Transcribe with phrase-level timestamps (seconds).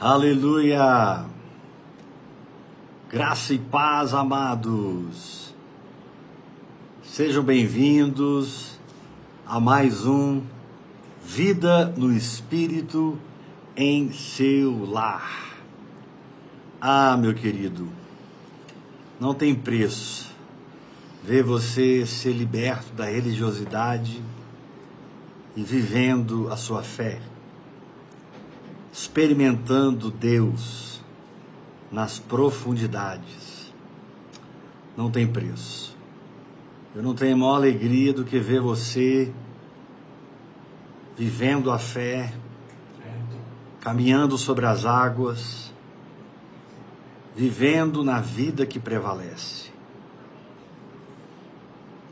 [0.00, 1.24] Aleluia!
[3.10, 5.52] Graça e paz, amados.
[7.02, 8.78] Sejam bem-vindos
[9.44, 10.40] a mais um
[11.24, 13.18] Vida no Espírito
[13.76, 15.58] em seu lar.
[16.80, 17.88] Ah, meu querido,
[19.18, 20.32] não tem preço
[21.24, 24.22] ver você ser liberto da religiosidade
[25.56, 27.20] e vivendo a sua fé
[29.00, 31.00] experimentando Deus
[31.90, 33.72] nas profundidades,
[34.96, 35.96] não tem preço.
[36.96, 39.32] Eu não tenho maior alegria do que ver você
[41.16, 42.34] vivendo a fé,
[43.80, 45.72] caminhando sobre as águas,
[47.36, 49.70] vivendo na vida que prevalece.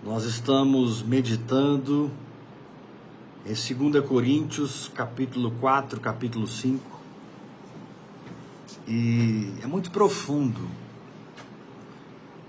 [0.05, 2.13] Nós estamos meditando
[3.47, 6.83] em 2 Coríntios, capítulo 4, capítulo 5.
[8.89, 10.69] E é muito profundo,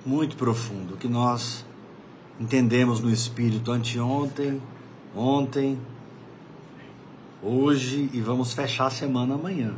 [0.03, 1.63] muito profundo, o que nós
[2.39, 4.59] entendemos no Espírito anteontem,
[5.15, 5.79] ontem,
[7.43, 9.75] hoje e vamos fechar a semana amanhã.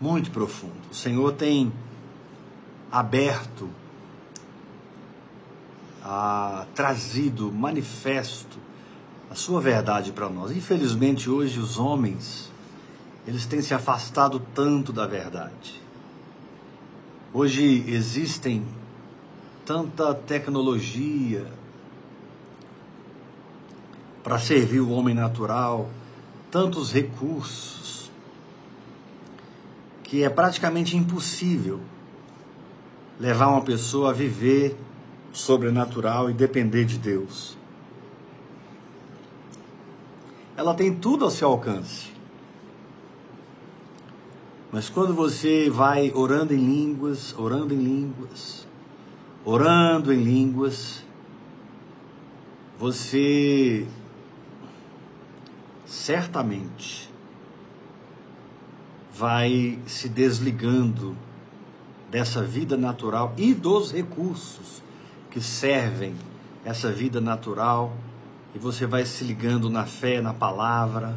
[0.00, 0.80] Muito profundo.
[0.90, 1.70] O Senhor tem
[2.90, 3.68] aberto,
[6.02, 8.67] a, trazido manifesto
[9.30, 10.50] a sua verdade para nós.
[10.50, 12.50] Infelizmente, hoje os homens,
[13.26, 15.82] eles têm se afastado tanto da verdade.
[17.32, 18.64] Hoje existem
[19.66, 21.46] tanta tecnologia
[24.24, 25.90] para servir o homem natural,
[26.50, 28.10] tantos recursos,
[30.02, 31.80] que é praticamente impossível
[33.20, 34.74] levar uma pessoa a viver
[35.32, 37.57] sobrenatural e depender de Deus
[40.58, 42.10] ela tem tudo ao seu alcance.
[44.72, 48.66] Mas quando você vai orando em línguas, orando em línguas,
[49.44, 51.04] orando em línguas,
[52.76, 53.86] você
[55.86, 57.08] certamente
[59.14, 61.16] vai se desligando
[62.10, 64.82] dessa vida natural e dos recursos
[65.30, 66.16] que servem
[66.64, 67.92] essa vida natural
[68.58, 71.16] e você vai se ligando na fé, na palavra,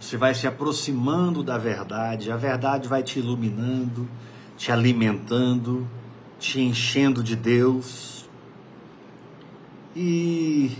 [0.00, 4.08] você vai se aproximando da verdade, a verdade vai te iluminando,
[4.56, 5.86] te alimentando,
[6.36, 8.28] te enchendo de Deus.
[9.94, 10.76] E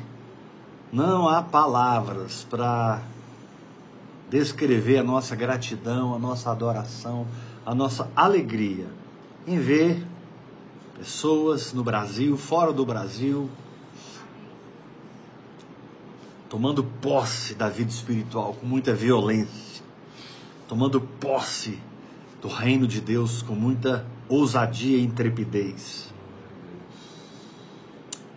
[0.93, 3.01] não há palavras para
[4.29, 7.29] descrever a nossa gratidão, a nossa adoração,
[7.65, 8.89] a nossa alegria
[9.47, 10.05] em ver
[10.99, 13.49] pessoas no Brasil, fora do Brasil,
[16.55, 19.83] tomando posse da vida espiritual com muita violência,
[20.69, 21.81] tomando posse
[22.41, 26.15] do reino de Deus com muita ousadia e intrepidez.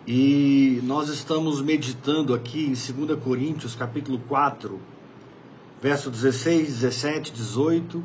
[0.04, 2.72] E nós estamos meditando aqui em
[3.06, 4.80] 2 Coríntios, capítulo 4,
[5.80, 8.02] verso 16, 17, 18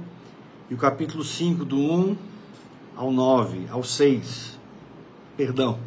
[0.69, 2.15] e o capítulo 5 do 1
[2.95, 4.59] ao 9, ao 6.
[5.35, 5.79] Perdão.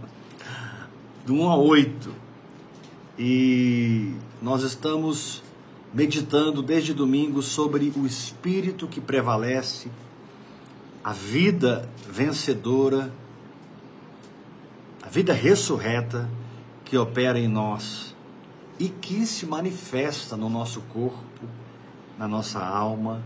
[1.24, 2.25] Do 1 ao 8.
[3.18, 5.42] E nós estamos
[5.92, 9.90] meditando desde domingo sobre o espírito que prevalece,
[11.02, 13.10] a vida vencedora,
[15.02, 16.28] a vida ressurreta
[16.84, 18.14] que opera em nós
[18.78, 21.46] e que se manifesta no nosso corpo,
[22.18, 23.22] na nossa alma.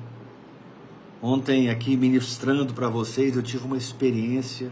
[1.21, 4.71] Ontem, aqui ministrando para vocês, eu tive uma experiência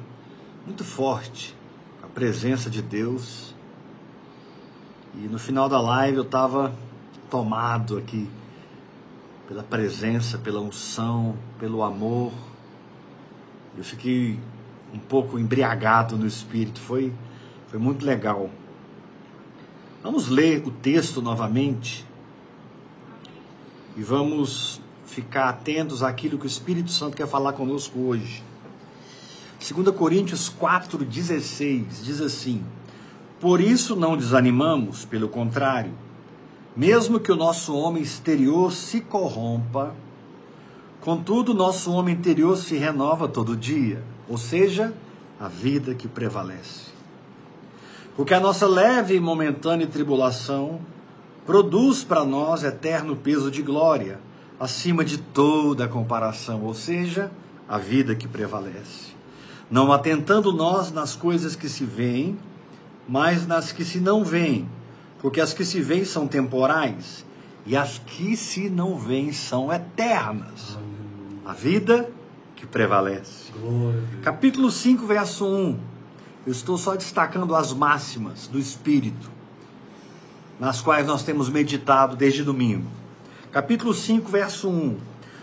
[0.64, 1.56] muito forte,
[2.02, 3.52] a presença de Deus
[5.14, 6.74] e no final da live eu estava
[7.30, 8.28] tomado aqui
[9.46, 12.32] pela presença, pela unção, pelo amor.
[13.76, 14.38] Eu fiquei
[14.92, 17.12] um pouco embriagado no espírito, foi,
[17.68, 18.50] foi muito legal.
[20.02, 22.06] Vamos ler o texto novamente
[23.96, 28.44] e vamos ficar atentos àquilo que o Espírito Santo quer falar conosco hoje.
[29.58, 32.64] 2 Coríntios 4,16 diz assim:
[33.40, 35.92] por isso não desanimamos, pelo contrário,
[36.76, 39.94] mesmo que o nosso homem exterior se corrompa,
[41.00, 44.92] contudo, nosso homem interior se renova todo dia, ou seja,
[45.40, 46.88] a vida que prevalece.
[48.16, 50.80] Porque a nossa leve e momentânea tribulação
[51.46, 54.20] produz para nós eterno peso de glória,
[54.58, 57.30] acima de toda comparação, ou seja,
[57.68, 59.16] a vida que prevalece.
[59.70, 62.36] Não atentando nós nas coisas que se veem,
[63.08, 64.68] mas nas que se não veem,
[65.20, 67.24] porque as que se veem são temporais
[67.64, 70.78] e as que se não vêm são eternas.
[71.44, 72.10] A vida
[72.54, 73.52] que prevalece.
[74.22, 75.78] Capítulo 5, verso 1.
[76.46, 79.30] Eu estou só destacando as máximas do Espírito,
[80.60, 82.86] nas quais nós temos meditado desde domingo.
[83.50, 84.96] Capítulo 5, verso 1.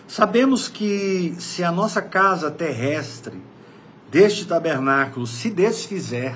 [0.08, 3.42] Sabemos que se a nossa casa terrestre
[4.12, 6.36] deste tabernáculo se desfizer,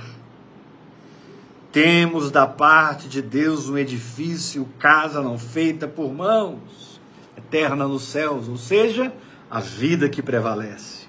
[1.71, 7.00] temos da parte de Deus um edifício, casa não feita por mãos,
[7.38, 9.13] eterna nos céus, ou seja,
[9.50, 11.07] a vida que prevalece.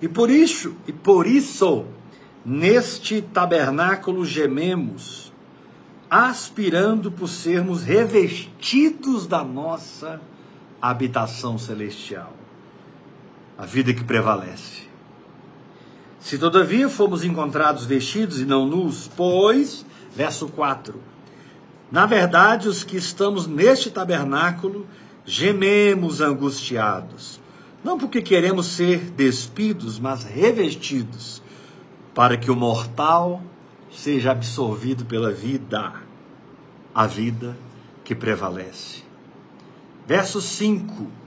[0.00, 1.84] E por isso, e por isso,
[2.44, 5.32] neste tabernáculo gememos,
[6.08, 10.20] aspirando por sermos revestidos da nossa
[10.80, 12.32] habitação celestial.
[13.56, 14.89] A vida que prevalece.
[16.20, 19.84] Se todavia fomos encontrados vestidos e não nus, pois,
[20.14, 21.00] verso 4,
[21.90, 24.86] na verdade, os que estamos neste tabernáculo
[25.24, 27.40] gememos angustiados,
[27.82, 31.42] não porque queremos ser despidos, mas revestidos,
[32.14, 33.42] para que o mortal
[33.90, 35.94] seja absorvido pela vida,
[36.94, 37.56] a vida
[38.04, 39.02] que prevalece.
[40.06, 41.19] Verso 5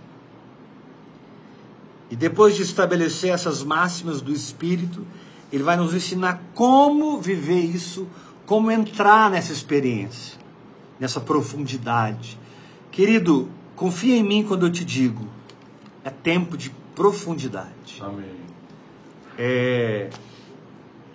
[2.13, 5.04] e depois de estabelecer essas máximas do Espírito,
[5.51, 8.07] ele vai nos ensinar como viver isso,
[8.45, 10.38] como entrar nessa experiência,
[11.00, 12.38] nessa profundidade.
[12.92, 15.27] Querido, confia em mim quando eu te digo,
[16.04, 18.00] é tempo de profundidade.
[18.00, 18.30] Amém.
[19.36, 20.12] É,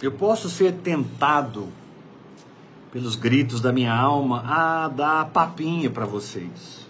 [0.03, 1.69] eu posso ser tentado
[2.91, 6.89] pelos gritos da minha alma a dar papinha para vocês,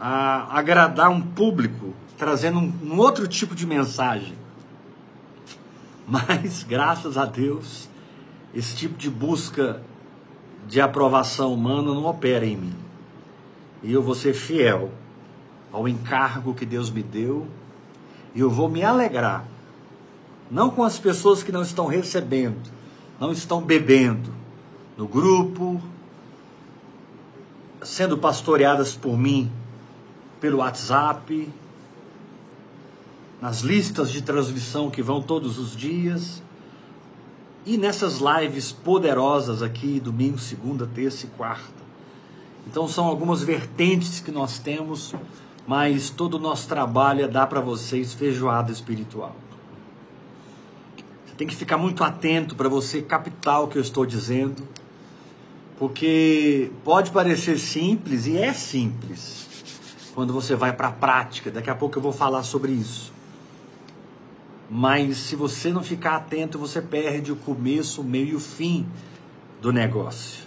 [0.00, 1.92] a agradar um público
[2.24, 4.32] trazendo um, um outro tipo de mensagem.
[6.08, 7.86] Mas, graças a Deus,
[8.54, 9.82] esse tipo de busca
[10.66, 12.74] de aprovação humana não opera em mim.
[13.82, 14.90] E eu vou ser fiel
[15.70, 17.46] ao encargo que Deus me deu,
[18.34, 19.44] e eu vou me alegrar,
[20.50, 22.72] não com as pessoas que não estão recebendo,
[23.20, 24.32] não estão bebendo
[24.96, 25.78] no grupo,
[27.82, 29.52] sendo pastoreadas por mim
[30.40, 31.52] pelo WhatsApp,
[33.44, 36.42] nas listas de transmissão que vão todos os dias
[37.66, 41.84] e nessas lives poderosas aqui, domingo, segunda, terça e quarta.
[42.66, 45.14] Então são algumas vertentes que nós temos,
[45.66, 49.36] mas todo o nosso trabalho é dar para vocês feijoada espiritual.
[51.26, 54.66] Você tem que ficar muito atento para você captar o que eu estou dizendo,
[55.78, 59.46] porque pode parecer simples e é simples
[60.14, 61.50] quando você vai para a prática.
[61.50, 63.12] Daqui a pouco eu vou falar sobre isso.
[64.76, 68.84] Mas se você não ficar atento, você perde o começo, o meio e o fim
[69.62, 70.42] do negócio.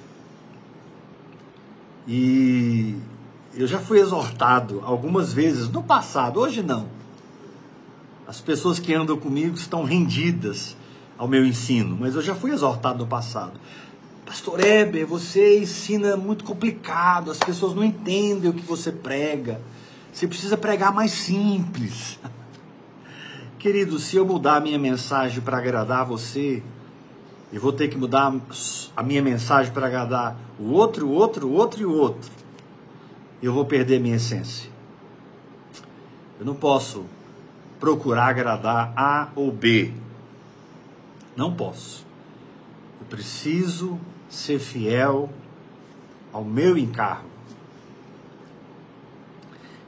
[2.05, 2.97] E
[3.55, 6.89] eu já fui exortado algumas vezes no passado, hoje não.
[8.27, 10.75] As pessoas que andam comigo estão rendidas
[11.17, 13.57] ao meu ensino, mas eu já fui exortado no passado.
[14.25, 19.61] Pastor Eber, você ensina muito complicado, as pessoas não entendem o que você prega.
[20.11, 22.19] Você precisa pregar mais simples.
[23.67, 26.63] Querido, se eu mudar a minha mensagem para agradar você,
[27.51, 28.33] eu vou ter que mudar
[28.95, 32.31] a minha mensagem para agradar o outro, o outro, o outro e o outro.
[33.43, 34.71] Eu vou perder minha essência.
[36.39, 37.03] Eu não posso
[37.77, 39.93] procurar agradar A ou B.
[41.35, 42.05] Não posso.
[43.01, 43.99] Eu preciso
[44.29, 45.29] ser fiel
[46.31, 47.27] ao meu encargo.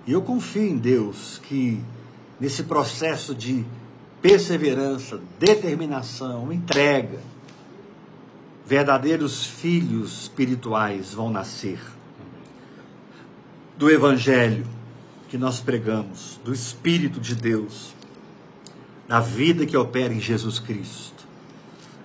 [0.06, 1.82] E eu confio em Deus que
[2.40, 3.66] nesse processo de
[4.22, 7.20] perseverança, determinação, entrega,
[8.66, 11.80] verdadeiros filhos espirituais vão nascer.
[13.78, 14.68] Do Evangelho
[15.30, 17.94] que nós pregamos, do Espírito de Deus,
[19.08, 21.28] da vida que opera em Jesus Cristo.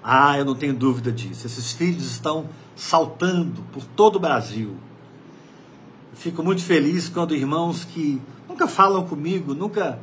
[0.03, 1.47] Ah, eu não tenho dúvida disso.
[1.47, 4.77] Esses filhos estão saltando por todo o Brasil.
[6.15, 9.99] fico muito feliz quando irmãos que nunca falam comigo, nunca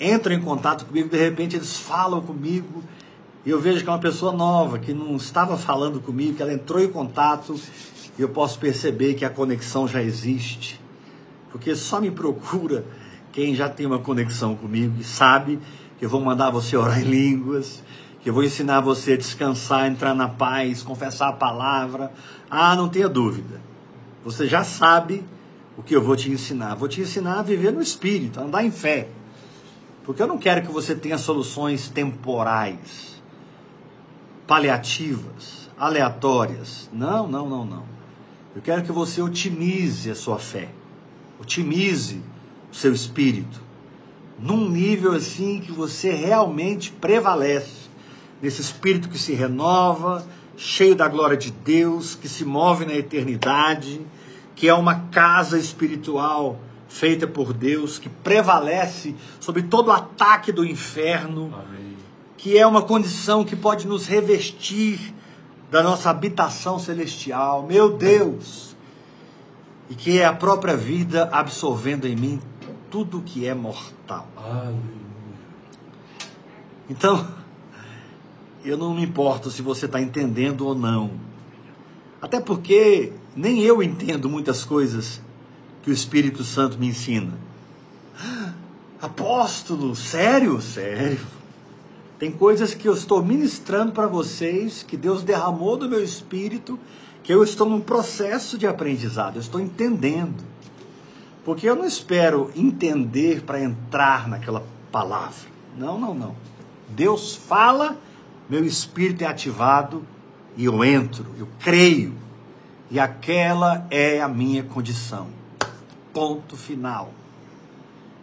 [0.00, 2.82] entram em contato comigo, de repente eles falam comigo,
[3.44, 6.52] e eu vejo que é uma pessoa nova, que não estava falando comigo, que ela
[6.52, 7.58] entrou em contato,
[8.18, 10.80] e eu posso perceber que a conexão já existe.
[11.50, 12.84] Porque só me procura
[13.32, 15.58] quem já tem uma conexão comigo e sabe
[15.98, 17.82] que eu vou mandar você orar em línguas,
[18.22, 22.12] que eu vou ensinar você a descansar, entrar na paz, confessar a palavra.
[22.50, 23.60] Ah, não tenha dúvida.
[24.24, 25.22] Você já sabe
[25.76, 26.74] o que eu vou te ensinar.
[26.74, 29.08] Vou te ensinar a viver no espírito, a andar em fé.
[30.06, 33.20] Porque eu não quero que você tenha soluções temporais,
[34.46, 36.88] paliativas, aleatórias.
[36.92, 37.82] Não, não, não, não.
[38.54, 40.68] Eu quero que você otimize a sua fé,
[41.40, 42.22] otimize
[42.70, 43.60] o seu espírito,
[44.38, 47.90] num nível assim que você realmente prevalece,
[48.40, 50.24] nesse espírito que se renova,
[50.56, 54.00] cheio da glória de Deus, que se move na eternidade,
[54.54, 56.60] que é uma casa espiritual
[56.96, 61.96] feita por Deus, que prevalece sobre todo o ataque do inferno, Amém.
[62.38, 65.14] que é uma condição que pode nos revestir
[65.70, 68.74] da nossa habitação celestial, meu Deus,
[69.90, 72.40] e que é a própria vida absorvendo em mim
[72.90, 74.26] tudo que é mortal.
[74.34, 75.06] Aleluia.
[76.88, 77.28] Então,
[78.64, 81.10] eu não me importo se você está entendendo ou não.
[82.22, 85.20] Até porque nem eu entendo muitas coisas
[85.86, 87.32] que o Espírito Santo me ensina.
[89.00, 90.60] Apóstolo, sério?
[90.60, 91.24] Sério.
[92.18, 96.76] Tem coisas que eu estou ministrando para vocês, que Deus derramou do meu espírito,
[97.22, 100.42] que eu estou num processo de aprendizado, eu estou entendendo.
[101.44, 105.48] Porque eu não espero entender para entrar naquela palavra.
[105.78, 106.34] Não, não, não.
[106.88, 107.96] Deus fala,
[108.50, 110.02] meu espírito é ativado
[110.56, 112.12] e eu entro, eu creio.
[112.90, 115.35] E aquela é a minha condição.
[116.16, 117.12] Ponto final.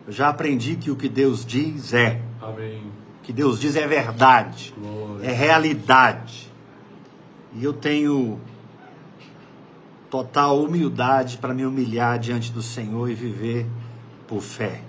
[0.07, 2.19] Eu já aprendi que o que Deus diz é.
[2.41, 2.79] Amém.
[3.19, 4.73] O que Deus diz é verdade.
[4.75, 5.23] Glória.
[5.23, 6.51] É realidade.
[7.53, 8.41] E eu tenho
[10.09, 13.67] total humildade para me humilhar diante do Senhor e viver
[14.27, 14.81] por fé.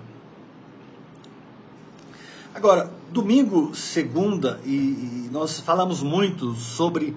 [2.55, 7.15] Agora, domingo, segunda, e, e nós falamos muito sobre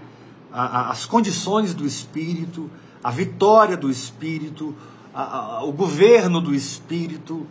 [0.53, 2.71] a, a, as condições do Espírito,
[3.03, 4.77] a vitória do Espírito,
[5.63, 7.47] o governo do espírito,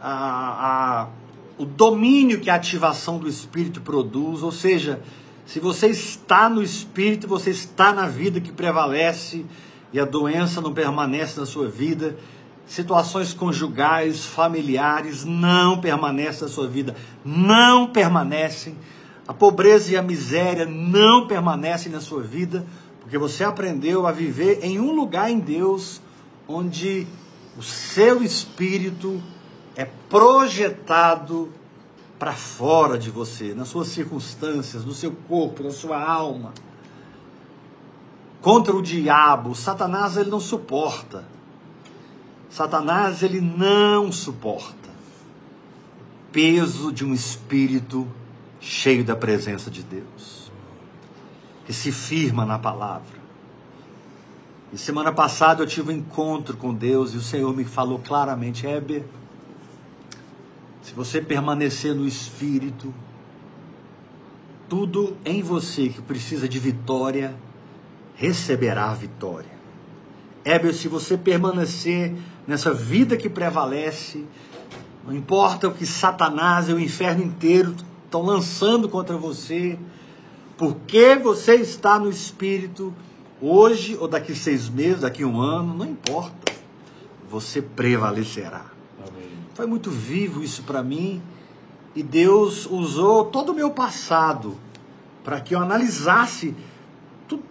[0.00, 1.08] a,
[1.56, 5.00] o domínio que a ativação do espírito produz, ou seja,
[5.44, 9.46] se você está no espírito, você está na vida que prevalece
[9.92, 12.16] e a doença não permanece na sua vida,
[12.66, 18.74] situações conjugais, familiares não permanecem na sua vida, não permanecem.
[19.28, 22.66] A pobreza e a miséria não permanecem na sua vida,
[23.00, 26.00] porque você aprendeu a viver em um lugar em Deus
[26.48, 27.06] onde
[27.56, 29.22] o seu espírito
[29.74, 31.52] é projetado
[32.18, 36.52] para fora de você, nas suas circunstâncias, no seu corpo, na sua alma.
[38.40, 41.24] Contra o diabo, Satanás ele não suporta.
[42.48, 44.86] Satanás ele não suporta
[46.36, 48.06] peso de um espírito
[48.60, 50.52] cheio da presença de Deus,
[51.64, 53.15] que se firma na palavra
[54.76, 58.66] e semana passada eu tive um encontro com Deus e o Senhor me falou claramente:
[58.66, 59.04] Heber,
[60.82, 62.92] se você permanecer no Espírito,
[64.68, 67.34] tudo em você que precisa de vitória
[68.16, 69.48] receberá vitória.
[70.44, 72.14] Heber, se você permanecer
[72.46, 74.26] nessa vida que prevalece,
[75.06, 79.78] não importa o que Satanás e o inferno inteiro estão lançando contra você,
[80.58, 82.92] porque você está no Espírito,
[83.40, 86.52] Hoje ou daqui seis meses, daqui um ano, não importa.
[87.30, 88.66] Você prevalecerá.
[88.98, 89.30] Amém.
[89.54, 91.20] Foi muito vivo isso para mim.
[91.94, 94.56] E Deus usou todo o meu passado
[95.24, 96.54] para que eu analisasse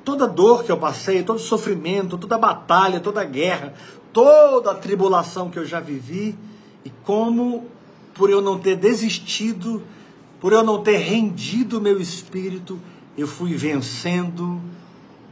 [0.04, 3.74] toda dor que eu passei, todo sofrimento, toda batalha, toda guerra,
[4.14, 6.36] toda a tribulação que eu já vivi
[6.86, 7.66] e como,
[8.14, 9.84] por eu não ter desistido,
[10.40, 12.80] por eu não ter rendido o meu espírito,
[13.18, 14.62] eu fui vencendo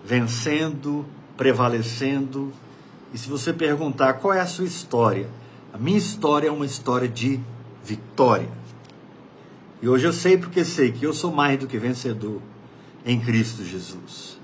[0.04, 1.06] vencendo,
[1.38, 2.52] prevalecendo.
[3.14, 5.30] E se você perguntar qual é a sua história,
[5.72, 7.40] a minha história é uma história de
[7.84, 8.50] vitória.
[9.82, 12.42] E hoje eu sei porque sei que eu sou mais do que vencedor
[13.06, 14.40] em Cristo Jesus.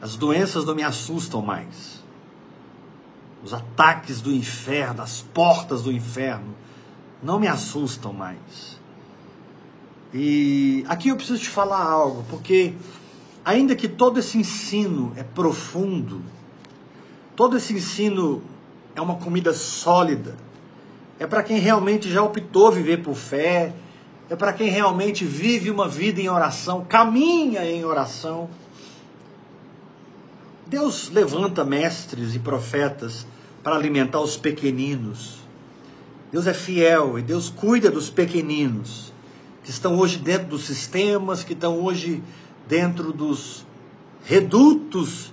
[0.00, 2.02] As doenças não me assustam mais.
[3.44, 6.54] Os ataques do inferno, as portas do inferno,
[7.22, 8.80] não me assustam mais.
[10.14, 12.74] E aqui eu preciso te falar algo, porque
[13.44, 16.22] ainda que todo esse ensino é profundo,
[17.34, 18.42] todo esse ensino
[18.94, 20.36] é uma comida sólida,
[21.18, 23.72] é para quem realmente já optou viver por fé,
[24.28, 28.48] é para quem realmente vive uma vida em oração, caminha em oração.
[30.66, 33.26] Deus levanta mestres e profetas
[33.62, 35.42] para alimentar os pequeninos.
[36.32, 39.12] Deus é fiel e Deus cuida dos pequeninos
[39.62, 42.22] que estão hoje dentro dos sistemas, que estão hoje
[42.68, 43.66] dentro dos
[44.24, 45.32] redutos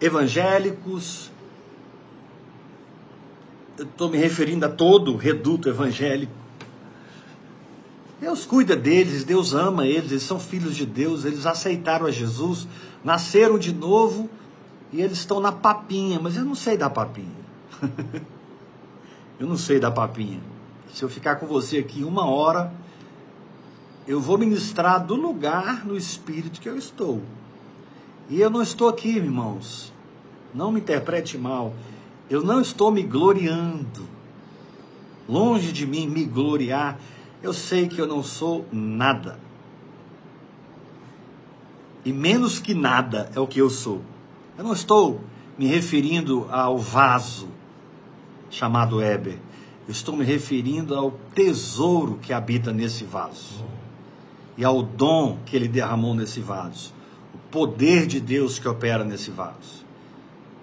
[0.00, 1.30] evangélicos.
[3.78, 6.32] Estou me referindo a todo reduto evangélico.
[8.20, 12.68] Deus cuida deles, Deus ama eles, eles são filhos de Deus, eles aceitaram a Jesus,
[13.02, 14.30] nasceram de novo
[14.92, 17.42] e eles estão na papinha, mas eu não sei da papinha.
[19.40, 20.40] eu não sei da papinha.
[20.94, 22.72] Se eu ficar com você aqui uma hora,
[24.06, 27.22] eu vou ministrar do lugar no espírito que eu estou.
[28.28, 29.92] E eu não estou aqui, irmãos.
[30.54, 31.74] Não me interprete mal.
[32.28, 34.08] Eu não estou me gloriando.
[35.28, 36.98] Longe de mim me gloriar.
[37.42, 39.38] Eu sei que eu não sou nada.
[42.04, 44.02] E menos que nada é o que eu sou.
[44.58, 45.20] Eu não estou
[45.56, 47.48] me referindo ao vaso
[48.50, 49.38] chamado Éber.
[49.86, 53.71] Eu estou me referindo ao tesouro que habita nesse vaso.
[54.56, 56.92] E ao dom que ele derramou nesse vaso.
[57.34, 59.84] O poder de Deus que opera nesse vaso.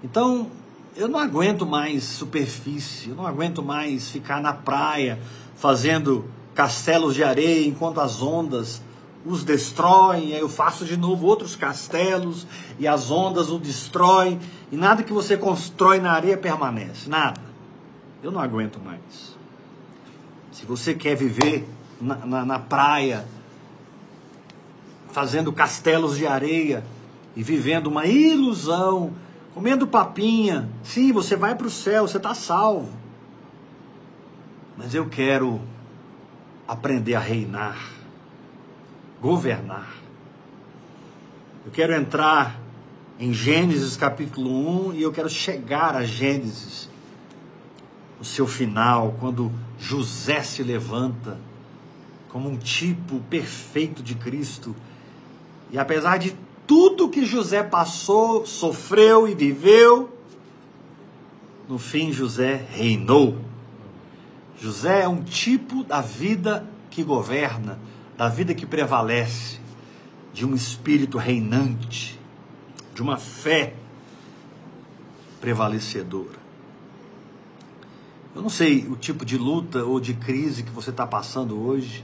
[0.03, 0.47] Então,
[0.95, 5.19] eu não aguento mais superfície, eu não aguento mais ficar na praia
[5.55, 8.81] fazendo castelos de areia enquanto as ondas
[9.25, 14.39] os destroem, aí eu faço de novo outros castelos e as ondas o destroem
[14.71, 17.41] e nada que você constrói na areia permanece, nada.
[18.23, 19.37] Eu não aguento mais.
[20.51, 21.67] Se você quer viver
[22.01, 23.25] na, na, na praia,
[25.11, 26.83] fazendo castelos de areia
[27.35, 29.13] e vivendo uma ilusão,
[29.53, 32.89] comendo papinha, sim, você vai para o céu, você está salvo.
[34.77, 35.59] Mas eu quero
[36.67, 37.99] aprender a reinar
[39.21, 39.93] governar.
[41.65, 42.59] Eu quero entrar
[43.19, 46.89] em Gênesis capítulo 1 e eu quero chegar a Gênesis,
[48.19, 51.37] o seu final, quando José se levanta
[52.29, 54.75] como um tipo perfeito de Cristo.
[55.71, 56.35] E apesar de
[56.65, 60.09] tudo que José passou, sofreu e viveu,
[61.67, 63.37] no fim José reinou.
[64.59, 67.79] José é um tipo da vida que governa
[68.19, 69.61] da vida que prevalece,
[70.33, 72.19] de um espírito reinante,
[72.93, 73.73] de uma fé
[75.39, 76.37] prevalecedora.
[78.35, 82.03] Eu não sei o tipo de luta ou de crise que você está passando hoje,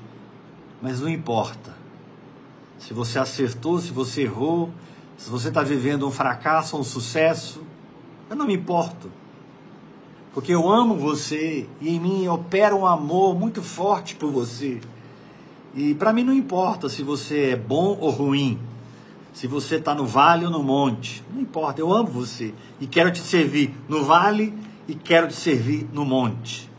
[0.82, 1.76] mas não importa.
[2.78, 4.70] Se você acertou, se você errou,
[5.18, 7.62] se você está vivendo um fracasso um sucesso,
[8.30, 9.10] eu não me importo.
[10.34, 14.82] Porque eu amo você e em mim opera um amor muito forte por você.
[15.74, 18.60] E para mim não importa se você é bom ou ruim,
[19.34, 23.12] se você está no vale ou no monte, não importa, eu amo você e quero
[23.12, 24.54] te servir no vale
[24.88, 26.70] e quero te servir no monte.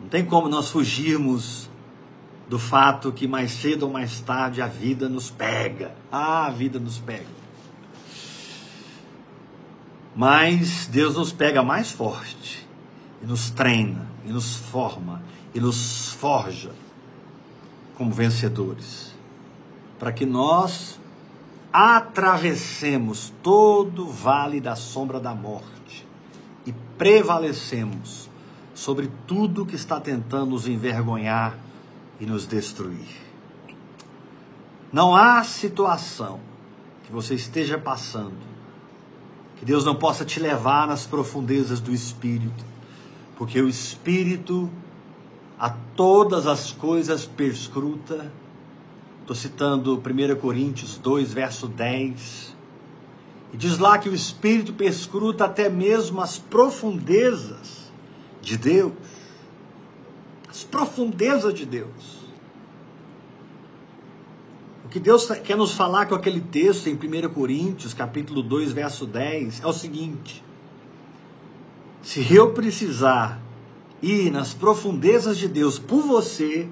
[0.00, 1.67] Não tem como nós fugirmos
[2.48, 5.94] do fato que mais cedo ou mais tarde a vida nos pega.
[6.10, 7.38] Ah, a vida nos pega.
[10.16, 12.66] Mas Deus nos pega mais forte
[13.22, 15.22] e nos treina, e nos forma,
[15.54, 16.72] e nos forja
[17.96, 19.14] como vencedores,
[19.98, 20.98] para que nós
[21.72, 26.06] atravessemos todo o vale da sombra da morte
[26.64, 28.30] e prevalecemos
[28.74, 31.56] sobre tudo que está tentando nos envergonhar
[32.20, 33.06] e nos destruir.
[34.92, 36.40] Não há situação
[37.04, 38.48] que você esteja passando
[39.58, 42.64] que Deus não possa te levar nas profundezas do Espírito,
[43.36, 44.70] porque o Espírito
[45.58, 48.30] a todas as coisas perscruta.
[49.20, 52.56] Estou citando 1 Coríntios 2, verso 10.
[53.52, 57.90] E diz lá que o Espírito perscruta até mesmo as profundezas
[58.40, 58.92] de Deus.
[60.58, 62.18] As profundezas de Deus.
[64.84, 69.06] O que Deus quer nos falar com aquele texto em 1 Coríntios, capítulo 2, verso
[69.06, 70.42] 10, é o seguinte:
[72.02, 73.40] se eu precisar
[74.02, 76.68] ir nas profundezas de Deus por você,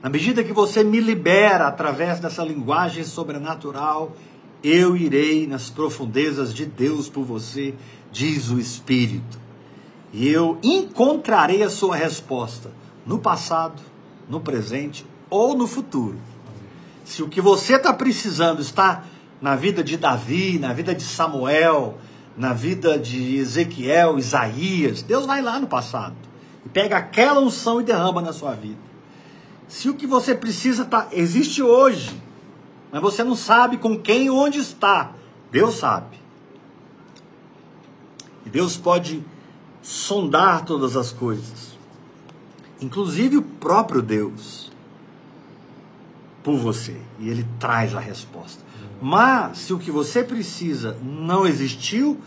[0.00, 4.16] na medida que você me libera através dessa linguagem sobrenatural,
[4.62, 7.74] eu irei nas profundezas de Deus por você,
[8.12, 9.47] diz o Espírito.
[10.12, 12.70] E eu encontrarei a sua resposta
[13.06, 13.82] no passado,
[14.28, 16.18] no presente ou no futuro.
[17.04, 19.04] Se o que você está precisando está
[19.40, 21.96] na vida de Davi, na vida de Samuel,
[22.36, 26.16] na vida de Ezequiel, Isaías, Deus vai lá no passado
[26.64, 28.78] e pega aquela unção e derrama na sua vida.
[29.66, 32.20] Se o que você precisa tá, existe hoje,
[32.90, 35.12] mas você não sabe com quem e onde está,
[35.50, 36.18] Deus sabe.
[38.46, 39.22] E Deus pode
[39.82, 41.76] sondar todas as coisas,
[42.80, 44.70] inclusive o próprio Deus,
[46.42, 48.62] por você, e Ele traz a resposta.
[49.00, 52.18] Mas se o que você precisa não existiu,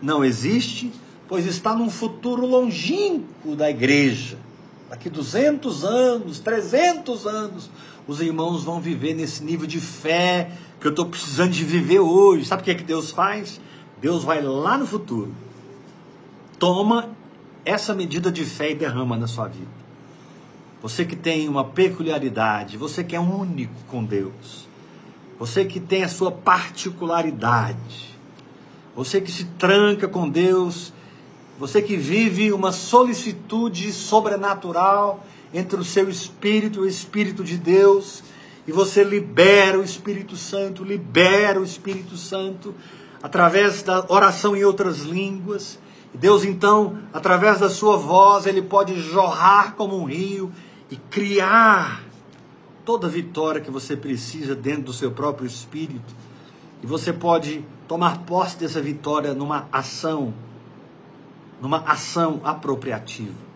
[0.00, 0.92] não existe,
[1.28, 4.38] pois está num futuro longínquo da igreja,
[4.90, 7.70] daqui 200 anos, 300 anos,
[8.06, 12.44] os irmãos vão viver nesse nível de fé que eu estou precisando de viver hoje.
[12.44, 13.60] Sabe o que, é que Deus faz?
[14.00, 15.32] Deus vai lá no futuro,
[16.62, 17.10] toma
[17.64, 19.66] essa medida de fé e derrama na sua vida.
[20.80, 24.68] Você que tem uma peculiaridade, você que é único com Deus,
[25.40, 28.16] você que tem a sua particularidade,
[28.94, 30.92] você que se tranca com Deus,
[31.58, 38.22] você que vive uma solicitude sobrenatural entre o seu espírito e o espírito de Deus,
[38.68, 42.72] e você libera o Espírito Santo, libera o Espírito Santo
[43.20, 45.82] através da oração em outras línguas.
[46.14, 50.52] Deus então, através da sua voz, ele pode jorrar como um rio
[50.90, 52.02] e criar
[52.84, 56.14] toda a vitória que você precisa dentro do seu próprio espírito.
[56.82, 60.34] E você pode tomar posse dessa vitória numa ação,
[61.60, 63.52] numa ação apropriativa.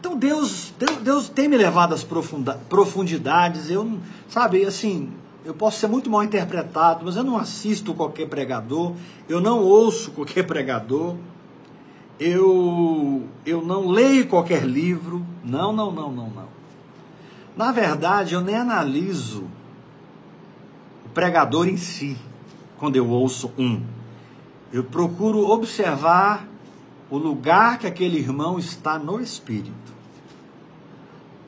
[0.00, 2.02] Então Deus, Deus, Deus tem me levado às
[2.68, 3.70] profundidades.
[3.70, 5.12] Eu, sabe, assim,
[5.44, 8.94] eu posso ser muito mal interpretado, mas eu não assisto qualquer pregador,
[9.28, 11.16] eu não ouço qualquer pregador,
[12.18, 15.24] eu, eu não leio qualquer livro.
[15.42, 16.48] Não, não, não, não, não.
[17.56, 19.44] Na verdade, eu nem analiso
[21.06, 22.16] o pregador em si,
[22.78, 23.82] quando eu ouço um.
[24.72, 26.46] Eu procuro observar
[27.10, 29.89] o lugar que aquele irmão está no espírito.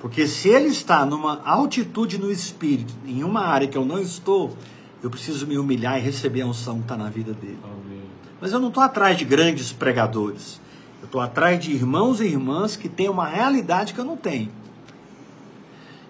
[0.03, 4.57] Porque se ele está numa altitude no espírito, em uma área que eu não estou,
[5.01, 7.59] eu preciso me humilhar e receber a unção que está na vida dele.
[7.63, 8.03] Amém.
[8.41, 10.61] Mas eu não estou atrás de grandes pregadores.
[11.01, 14.51] Eu estou atrás de irmãos e irmãs que têm uma realidade que eu não tenho.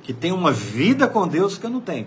[0.02, 2.06] Que têm uma vida com Deus que eu não tenho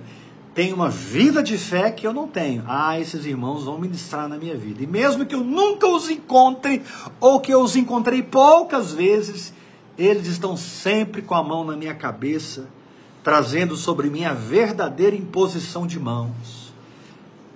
[0.55, 2.63] tem uma vida de fé que eu não tenho.
[2.65, 4.81] Ah, esses irmãos vão ministrar na minha vida.
[4.81, 6.81] E mesmo que eu nunca os encontre,
[7.19, 9.53] ou que eu os encontrei poucas vezes,
[9.97, 12.67] eles estão sempre com a mão na minha cabeça,
[13.23, 16.73] trazendo sobre mim a verdadeira imposição de mãos,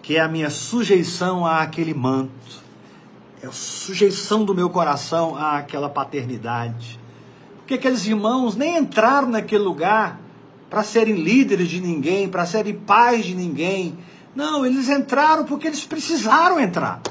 [0.01, 2.63] que é a minha sujeição àquele manto,
[3.41, 6.99] é a sujeição do meu coração àquela paternidade.
[7.57, 10.19] Porque aqueles irmãos nem entraram naquele lugar
[10.69, 13.97] para serem líderes de ninguém, para serem pais de ninguém.
[14.35, 17.01] Não, eles entraram porque eles precisaram entrar.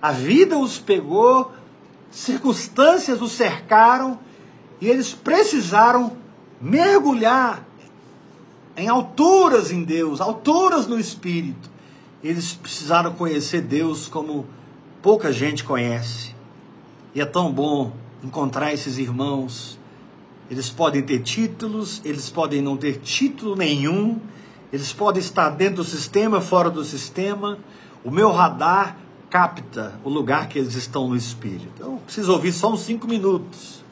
[0.00, 1.52] A vida os pegou,
[2.12, 4.18] circunstâncias os cercaram
[4.80, 6.16] e eles precisaram
[6.60, 7.66] mergulhar
[8.76, 11.70] em alturas em Deus, alturas no Espírito.
[12.22, 14.46] Eles precisaram conhecer Deus como
[15.02, 16.34] pouca gente conhece.
[17.14, 19.78] E é tão bom encontrar esses irmãos
[20.52, 24.20] eles podem ter títulos, eles podem não ter título nenhum,
[24.70, 27.58] eles podem estar dentro do sistema, fora do sistema.
[28.04, 28.98] O meu radar
[29.32, 31.66] capta o lugar que eles estão no espírito.
[31.74, 33.82] Então, preciso ouvir só uns cinco minutos.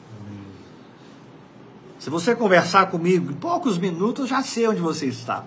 [1.97, 5.43] Se você conversar comigo em poucos minutos, eu já sei onde você está.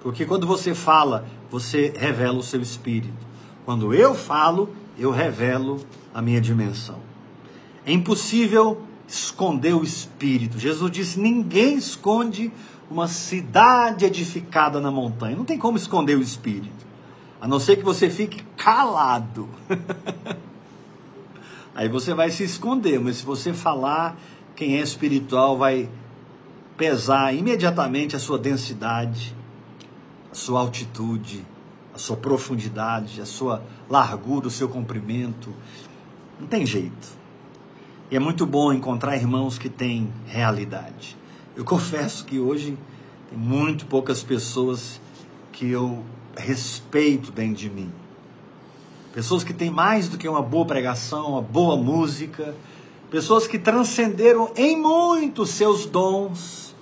[0.00, 3.26] Porque quando você fala, você revela o seu espírito.
[3.64, 7.00] Quando eu falo, eu revelo a minha dimensão.
[7.84, 10.56] É impossível esconder o espírito.
[10.56, 12.52] Jesus disse: ninguém esconde
[12.88, 15.36] uma cidade edificada na montanha.
[15.36, 16.86] Não tem como esconder o espírito,
[17.40, 19.48] a não ser que você fique calado.
[21.74, 24.18] Aí você vai se esconder, mas se você falar,
[24.54, 25.88] quem é espiritual vai
[26.76, 29.34] pesar imediatamente a sua densidade,
[30.30, 31.44] a sua altitude,
[31.94, 35.54] a sua profundidade, a sua largura, o seu comprimento.
[36.38, 37.08] Não tem jeito.
[38.10, 41.16] E é muito bom encontrar irmãos que têm realidade.
[41.56, 42.76] Eu confesso que hoje
[43.30, 45.00] tem muito poucas pessoas
[45.52, 46.04] que eu
[46.36, 47.92] respeito dentro de mim.
[49.12, 52.54] Pessoas que têm mais do que uma boa pregação, uma boa música,
[53.10, 56.74] pessoas que transcenderam em muito seus dons.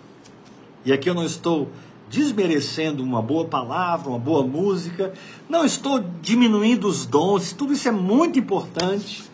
[0.84, 1.70] E aqui eu não estou
[2.10, 5.12] desmerecendo uma boa palavra, uma boa música,
[5.48, 9.24] não estou diminuindo os dons, tudo isso é muito importante.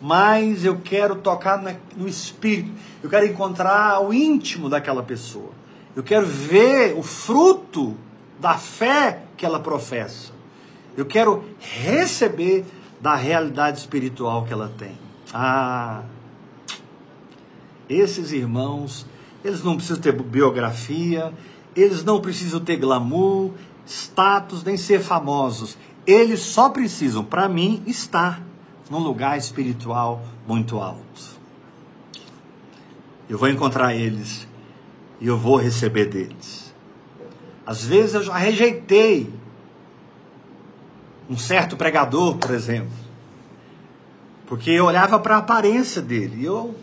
[0.00, 1.62] Mas eu quero tocar
[1.96, 2.70] no espírito,
[3.02, 5.50] eu quero encontrar o íntimo daquela pessoa,
[5.96, 7.96] eu quero ver o fruto
[8.38, 10.32] da fé que ela professa,
[10.96, 12.64] eu quero receber
[13.00, 14.98] da realidade espiritual que ela tem.
[15.32, 16.02] Ah,
[17.88, 19.06] esses irmãos,
[19.44, 21.32] eles não precisam ter biografia,
[21.74, 23.52] eles não precisam ter glamour,
[23.86, 25.76] status, nem ser famosos.
[26.06, 28.42] Eles só precisam, para mim, estar
[28.90, 31.36] num lugar espiritual muito alto.
[33.28, 34.46] Eu vou encontrar eles
[35.20, 36.65] e eu vou receber deles.
[37.66, 39.28] Às vezes eu já rejeitei
[41.28, 42.92] um certo pregador, por exemplo.
[44.46, 46.44] Porque eu olhava para a aparência dele.
[46.44, 46.76] Eu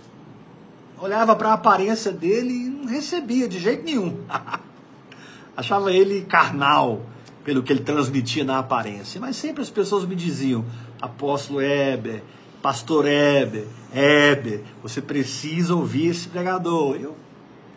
[1.00, 4.20] olhava para a aparência dele e não recebia de jeito nenhum.
[5.56, 7.02] Achava ele carnal
[7.46, 9.22] pelo que ele transmitia na aparência.
[9.22, 10.66] Mas sempre as pessoas me diziam:
[11.02, 12.22] Apóstolo Heber,
[12.62, 16.98] Pastor Heber, Heber, você precisa ouvir esse pregador.
[16.98, 17.16] Eu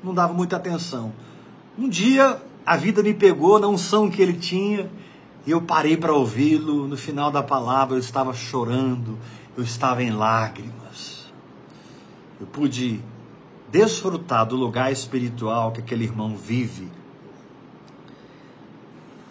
[0.02, 1.12] não dava muita atenção.
[1.78, 4.90] Um dia a vida me pegou na unção que ele tinha
[5.46, 6.88] e eu parei para ouvi-lo.
[6.88, 9.16] No final da palavra eu estava chorando,
[9.56, 11.32] eu estava em lágrimas.
[12.40, 13.00] Eu pude
[13.70, 16.88] desfrutar do lugar espiritual que aquele irmão vive.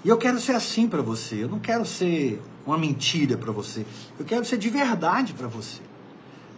[0.06, 1.43] E eu quero ser assim para você.
[1.43, 3.86] Eu não quero ser uma mentira para você.
[4.17, 5.82] Eu quero ser de verdade para você.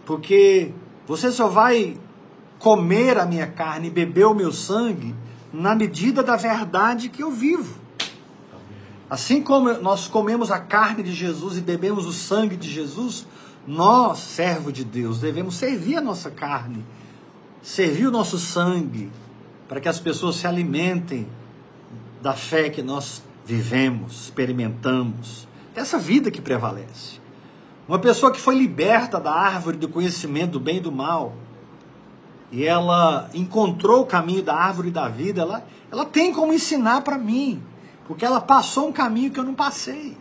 [0.06, 0.72] Porque
[1.08, 1.98] você só vai
[2.60, 5.14] comer a minha carne e beber o meu sangue
[5.52, 7.78] na medida da verdade que eu vivo.
[9.10, 13.26] Assim como nós comemos a carne de Jesus e bebemos o sangue de Jesus,
[13.66, 16.84] nós, servo de Deus, devemos servir a nossa carne,
[17.62, 19.10] servir o nosso sangue,
[19.68, 21.26] para que as pessoas se alimentem
[22.22, 27.18] da fé que nós vivemos, experimentamos, dessa vida que prevalece.
[27.86, 31.34] Uma pessoa que foi liberta da árvore do conhecimento do bem e do mal,
[32.50, 37.18] e ela encontrou o caminho da árvore da vida, ela, ela tem como ensinar para
[37.18, 37.62] mim,
[38.06, 40.16] porque ela passou um caminho que eu não passei.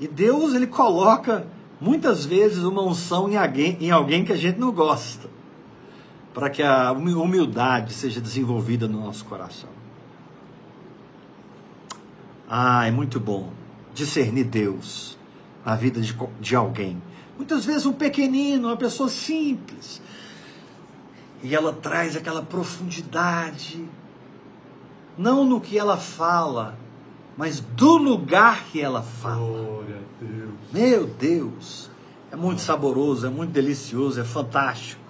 [0.00, 1.46] E Deus, ele coloca
[1.80, 5.28] muitas vezes uma unção em alguém, em alguém que a gente não gosta,
[6.34, 9.70] para que a humildade seja desenvolvida no nosso coração.
[12.48, 13.52] Ah, é muito bom
[13.94, 15.17] discernir Deus
[15.64, 17.00] na vida de, de alguém.
[17.36, 20.00] Muitas vezes um pequenino, uma pessoa simples.
[21.42, 23.88] E ela traz aquela profundidade,
[25.16, 26.76] não no que ela fala,
[27.36, 29.36] mas do lugar que ela fala.
[29.38, 30.54] Glória a Deus.
[30.72, 31.90] Meu Deus,
[32.32, 35.00] é muito saboroso, é muito delicioso, é fantástico.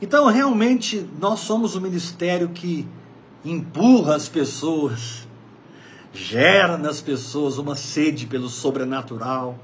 [0.00, 2.88] Então, realmente, nós somos o ministério que
[3.44, 5.28] empurra as pessoas,
[6.12, 9.58] gera nas pessoas uma sede pelo sobrenatural,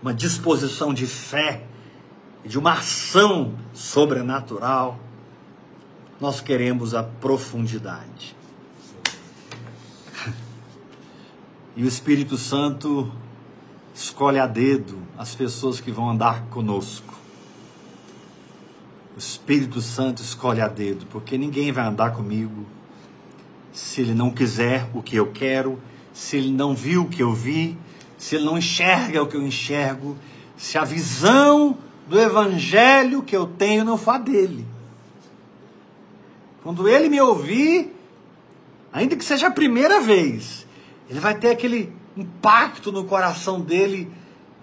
[0.00, 1.64] uma disposição de fé,
[2.44, 4.98] de uma ação sobrenatural.
[6.20, 8.36] Nós queremos a profundidade.
[11.76, 13.12] E o Espírito Santo
[13.94, 17.14] escolhe a dedo as pessoas que vão andar conosco.
[19.14, 22.66] O Espírito Santo escolhe a dedo, porque ninguém vai andar comigo
[23.78, 25.80] se ele não quiser o que eu quero,
[26.12, 27.78] se ele não viu o que eu vi,
[28.16, 30.16] se ele não enxerga o que eu enxergo,
[30.56, 34.66] se a visão do evangelho que eu tenho não for dele.
[36.64, 37.94] Quando ele me ouvir,
[38.92, 40.66] ainda que seja a primeira vez,
[41.08, 44.10] ele vai ter aquele impacto no coração dele,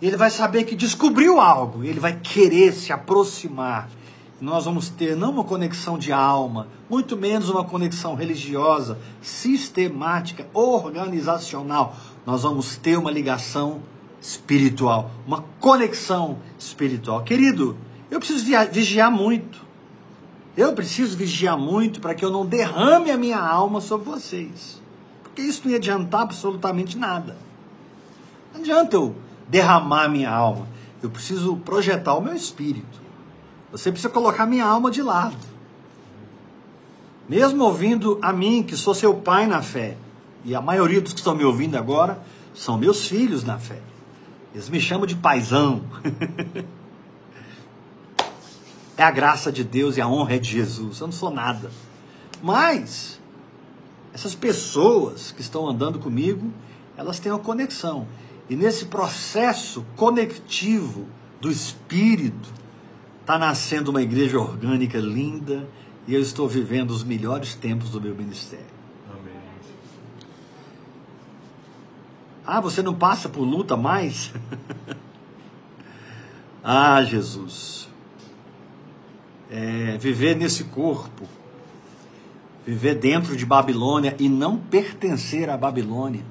[0.01, 3.89] ele vai saber que descobriu algo, ele vai querer se aproximar.
[4.39, 11.95] Nós vamos ter não uma conexão de alma, muito menos uma conexão religiosa, sistemática, organizacional.
[12.25, 13.81] Nós vamos ter uma ligação
[14.19, 17.23] espiritual, uma conexão espiritual.
[17.23, 17.77] Querido,
[18.11, 19.63] eu preciso vigiar muito.
[20.57, 24.81] Eu preciso vigiar muito para que eu não derrame a minha alma sobre vocês.
[25.23, 27.37] Porque isso não ia adiantar absolutamente nada.
[28.53, 29.15] Não adianta eu
[29.47, 30.67] derramar minha alma.
[31.01, 33.04] Eu preciso projetar o meu espírito.
[33.77, 35.35] Você precisa colocar minha alma de lado.
[37.27, 39.97] Mesmo ouvindo a mim, que sou seu pai na fé,
[40.45, 43.81] e a maioria dos que estão me ouvindo agora são meus filhos na fé.
[44.53, 45.83] Eles me chamam de paizão.
[48.95, 51.01] é a graça de Deus e a honra é de Jesus.
[51.01, 51.69] Eu não sou nada.
[52.41, 53.19] Mas
[54.13, 56.49] essas pessoas que estão andando comigo,
[56.95, 58.07] elas têm uma conexão.
[58.49, 61.07] E nesse processo conectivo
[61.41, 62.63] do Espírito,
[63.25, 65.67] está nascendo uma igreja orgânica linda
[66.07, 68.65] e eu estou vivendo os melhores tempos do meu ministério.
[69.09, 69.33] Amém.
[72.45, 74.31] Ah, você não passa por luta mais?
[76.63, 77.89] ah, Jesus.
[79.49, 81.27] É, viver nesse corpo
[82.65, 86.23] viver dentro de Babilônia e não pertencer à Babilônia,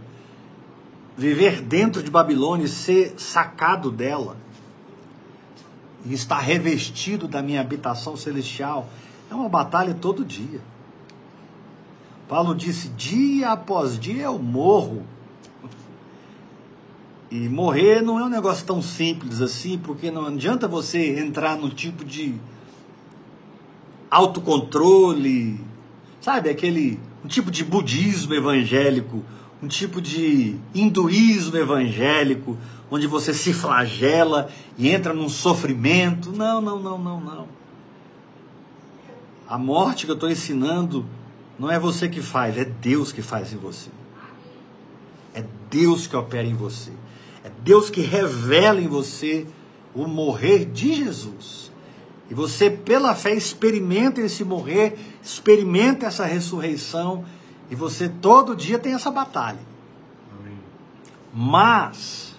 [1.16, 4.36] viver dentro de Babilônia e ser sacado dela,
[6.04, 8.88] e estar revestido da minha habitação celestial,
[9.30, 10.60] é uma batalha todo dia.
[12.28, 15.04] Paulo disse: dia após dia eu morro.
[17.30, 21.68] E morrer não é um negócio tão simples assim, porque não adianta você entrar no
[21.68, 22.34] tipo de
[24.10, 25.60] autocontrole,
[26.24, 29.22] Sabe, aquele um tipo de budismo evangélico,
[29.62, 32.56] um tipo de hinduísmo evangélico,
[32.90, 36.32] onde você se flagela e entra num sofrimento.
[36.32, 37.48] Não, não, não, não, não.
[39.48, 41.04] A morte que eu estou ensinando
[41.58, 43.90] não é você que faz, é Deus que faz em você.
[45.34, 46.92] É Deus que opera em você.
[47.44, 49.46] É Deus que revela em você
[49.94, 51.70] o morrer de Jesus.
[52.30, 57.24] E você, pela fé, experimenta esse morrer, experimenta essa ressurreição,
[57.70, 59.60] e você todo dia tem essa batalha.
[61.32, 62.33] Mas,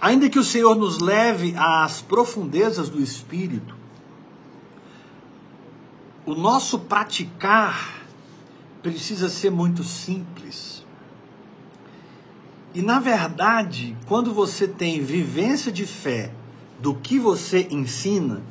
[0.00, 3.74] ainda que o Senhor nos leve às profundezas do Espírito,
[6.24, 8.00] o nosso praticar
[8.82, 10.84] precisa ser muito simples.
[12.72, 16.32] E na verdade, quando você tem vivência de fé
[16.78, 18.42] do que você ensina,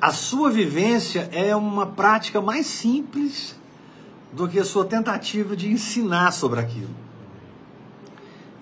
[0.00, 3.58] a sua vivência é uma prática mais simples
[4.32, 7.07] do que a sua tentativa de ensinar sobre aquilo.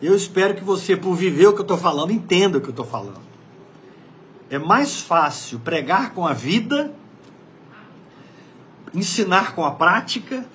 [0.00, 2.70] Eu espero que você, por viver o que eu estou falando, entenda o que eu
[2.70, 3.20] estou falando.
[4.50, 6.92] É mais fácil pregar com a vida,
[8.94, 10.46] ensinar com a prática,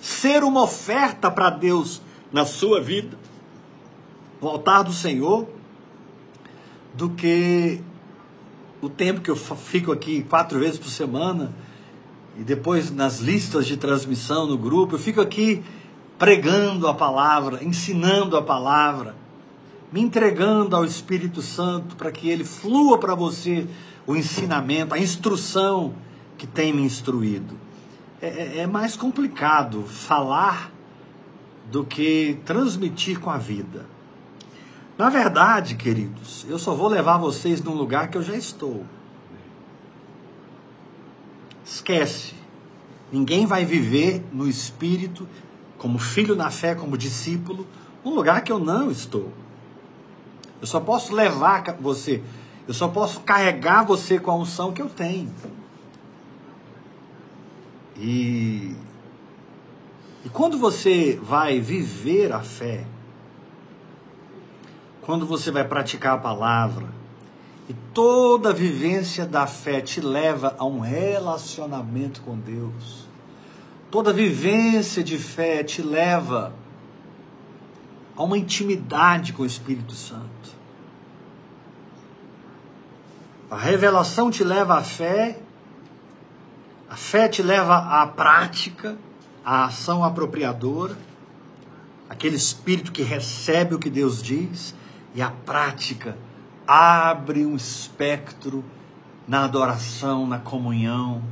[0.00, 2.02] ser uma oferta para Deus
[2.32, 3.16] na sua vida,
[4.40, 5.48] no altar do Senhor,
[6.94, 7.80] do que
[8.80, 11.54] o tempo que eu fico aqui quatro vezes por semana
[12.36, 15.62] e depois nas listas de transmissão no grupo, eu fico aqui
[16.18, 19.14] pregando a palavra, ensinando a palavra,
[19.92, 23.66] me entregando ao Espírito Santo para que ele flua para você
[24.06, 25.94] o ensinamento, a instrução
[26.38, 27.56] que tem me instruído.
[28.20, 30.72] É, é, é mais complicado falar
[31.70, 33.86] do que transmitir com a vida.
[34.96, 38.84] Na verdade, queridos, eu só vou levar vocês num lugar que eu já estou.
[41.64, 42.34] Esquece.
[43.10, 45.28] Ninguém vai viver no espírito,
[45.82, 47.66] como filho na fé, como discípulo,
[48.04, 49.32] num lugar que eu não estou.
[50.60, 52.22] Eu só posso levar você,
[52.68, 55.34] eu só posso carregar você com a unção que eu tenho.
[57.96, 58.76] E
[60.24, 62.84] e quando você vai viver a fé,
[65.00, 66.86] quando você vai praticar a palavra,
[67.68, 73.01] e toda a vivência da fé te leva a um relacionamento com Deus,
[73.92, 76.54] toda vivência de fé te leva
[78.16, 80.50] a uma intimidade com o Espírito Santo.
[83.50, 85.38] A revelação te leva à fé,
[86.88, 88.96] a fé te leva à prática
[89.44, 90.96] a ação apropriadora,
[92.08, 94.74] aquele espírito que recebe o que Deus diz,
[95.14, 96.16] e a prática
[96.66, 98.64] abre um espectro
[99.28, 101.22] na adoração, na comunhão.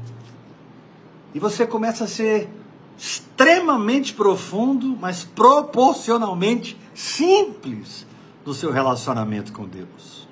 [1.34, 2.48] E você começa a ser
[2.96, 8.06] extremamente profundo, mas proporcionalmente simples
[8.44, 10.28] no seu relacionamento com Deus.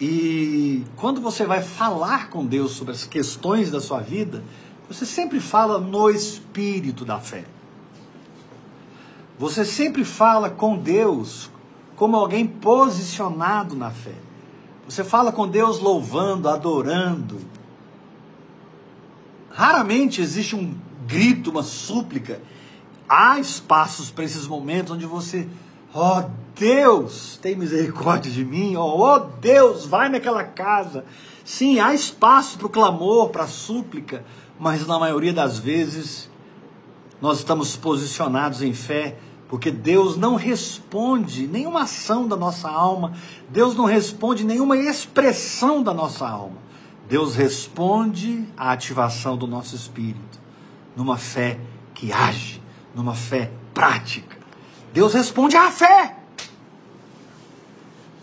[0.00, 4.42] E quando você vai falar com Deus sobre as questões da sua vida,
[4.88, 7.44] você sempre fala no espírito da fé.
[9.38, 11.50] Você sempre fala com Deus
[11.96, 14.14] como alguém posicionado na fé.
[14.88, 17.38] Você fala com Deus louvando, adorando.
[19.54, 20.74] Raramente existe um
[21.06, 22.40] grito, uma súplica.
[23.08, 25.46] Há espaços para esses momentos onde você,
[25.94, 31.04] ó oh, Deus, tem misericórdia de mim, ó oh, Deus, vai naquela casa.
[31.44, 34.24] Sim, há espaço para o clamor, para a súplica,
[34.58, 36.28] mas na maioria das vezes
[37.20, 39.16] nós estamos posicionados em fé,
[39.48, 43.12] porque Deus não responde nenhuma ação da nossa alma,
[43.50, 46.63] Deus não responde nenhuma expressão da nossa alma.
[47.08, 50.40] Deus responde à ativação do nosso espírito,
[50.96, 51.58] numa fé
[51.92, 52.62] que age,
[52.94, 54.38] numa fé prática.
[54.92, 56.16] Deus responde à fé.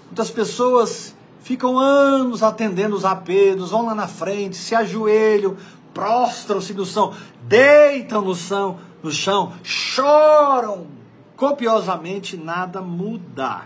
[0.07, 5.55] Muitas pessoas ficam anos atendendo os apelos, vão lá na frente, se ajoelham,
[5.93, 7.13] prostram-se no chão,
[7.43, 10.88] deitam no chão, no chão, choram
[11.36, 13.63] copiosamente, nada muda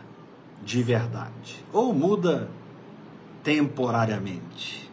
[0.64, 1.64] de verdade.
[1.72, 2.50] Ou muda
[3.44, 4.85] temporariamente.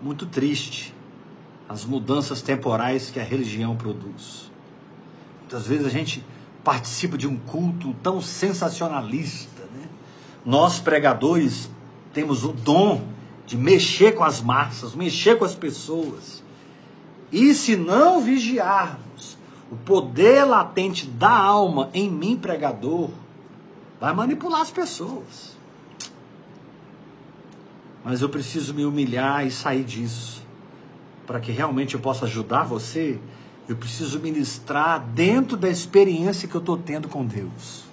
[0.00, 0.94] Muito triste
[1.68, 4.50] as mudanças temporais que a religião produz.
[5.40, 6.24] Muitas vezes a gente
[6.62, 9.64] participa de um culto tão sensacionalista.
[9.74, 9.88] Né?
[10.44, 11.70] Nós, pregadores,
[12.12, 13.02] temos o dom
[13.44, 16.42] de mexer com as massas, mexer com as pessoas.
[17.32, 19.36] E se não vigiarmos,
[19.70, 23.10] o poder latente da alma em mim, pregador,
[24.00, 25.57] vai manipular as pessoas.
[28.08, 30.42] Mas eu preciso me humilhar e sair disso.
[31.26, 33.20] para que realmente eu possa ajudar você,
[33.68, 37.84] eu preciso ministrar dentro da experiência que eu estou tendo com Deus.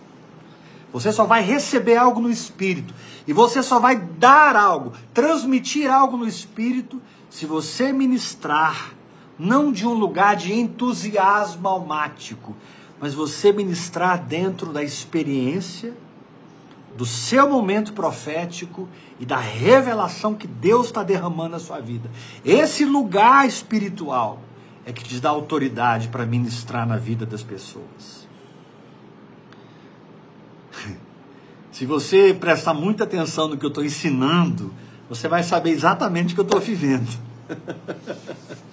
[0.93, 2.93] Você só vai receber algo no espírito.
[3.27, 8.93] E você só vai dar algo, transmitir algo no espírito, se você ministrar,
[9.37, 12.55] não de um lugar de entusiasmo almático,
[13.01, 15.93] mas você ministrar dentro da experiência,
[16.95, 18.87] do seu momento profético
[19.19, 22.09] e da revelação que Deus está derramando na sua vida.
[22.43, 24.39] Esse lugar espiritual
[24.85, 28.25] é que te dá autoridade para ministrar na vida das pessoas.
[31.71, 34.73] Se você prestar muita atenção no que eu estou ensinando,
[35.09, 37.09] você vai saber exatamente o que eu estou vivendo.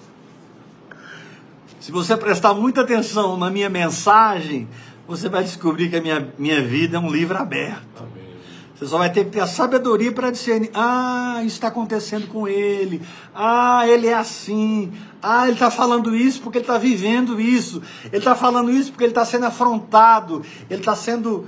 [1.81, 4.69] Se você prestar muita atenção na minha mensagem,
[5.15, 7.99] você vai descobrir que a minha, minha vida é um livro aberto.
[7.99, 8.33] Amém.
[8.75, 12.47] Você só vai ter que ter a sabedoria para discernir: ah, isso está acontecendo com
[12.47, 13.01] ele,
[13.33, 14.91] ah, ele é assim,
[15.21, 19.03] ah, ele está falando isso porque ele está vivendo isso, ele está falando isso porque
[19.03, 21.47] ele está sendo afrontado, ele está sendo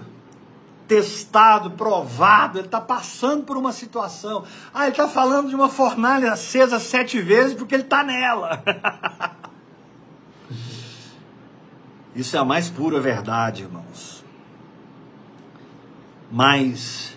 [0.87, 4.43] testado, provado, ele está passando por uma situação.
[4.71, 8.63] Ah, ele está falando de uma fornalha acesa sete vezes porque ele está nela.
[12.15, 14.23] Isso é a mais pura verdade, irmãos.
[16.31, 17.15] Mas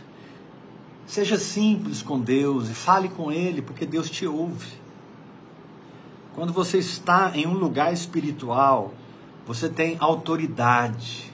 [1.07, 4.73] seja simples com Deus e fale com Ele, porque Deus te ouve.
[6.35, 8.93] Quando você está em um lugar espiritual,
[9.47, 11.33] você tem autoridade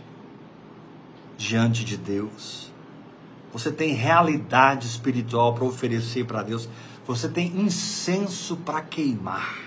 [1.36, 2.72] diante de Deus.
[3.52, 6.68] Você tem realidade espiritual para oferecer para Deus.
[7.06, 9.58] Você tem incenso para queimar.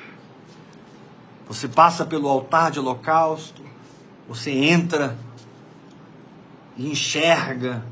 [1.47, 3.61] Você passa pelo altar de holocausto,
[4.27, 5.17] você entra
[6.75, 7.83] e enxerga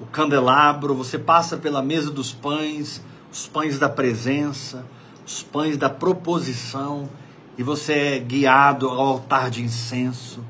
[0.00, 4.84] o candelabro, você passa pela mesa dos pães, os pães da presença,
[5.26, 7.08] os pães da proposição,
[7.56, 10.44] e você é guiado ao altar de incenso.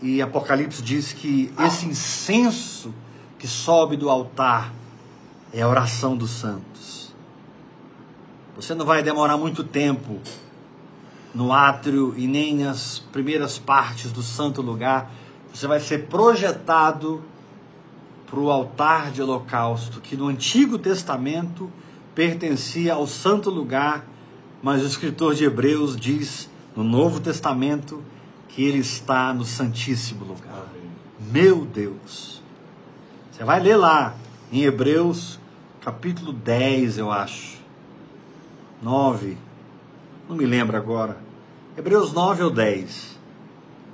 [0.00, 2.94] E Apocalipse diz que esse incenso
[3.38, 4.72] que sobe do altar
[5.52, 7.14] é a oração dos santos.
[8.56, 10.20] Você não vai demorar muito tempo
[11.34, 15.10] no átrio e nem nas primeiras partes do santo lugar.
[15.52, 17.22] Você vai ser projetado
[18.26, 21.70] para o altar de holocausto, que no Antigo Testamento
[22.14, 24.04] pertencia ao santo lugar,
[24.62, 28.02] mas o escritor de Hebreus diz no Novo Testamento
[28.48, 30.66] que ele está no Santíssimo lugar.
[31.32, 32.42] Meu Deus!
[33.30, 34.14] Você vai ler lá
[34.52, 35.38] em Hebreus,
[35.80, 37.58] capítulo 10, eu acho.
[38.82, 39.47] 9.
[40.28, 41.16] Não me lembro agora.
[41.76, 43.18] Hebreus 9 ou 10.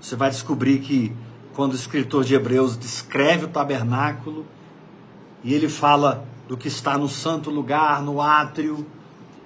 [0.00, 1.14] Você vai descobrir que
[1.54, 4.44] quando o escritor de Hebreus descreve o tabernáculo
[5.44, 8.84] e ele fala do que está no santo lugar, no átrio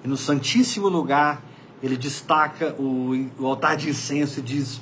[0.03, 1.43] e no santíssimo lugar,
[1.83, 4.81] ele destaca o, o altar de incenso e diz: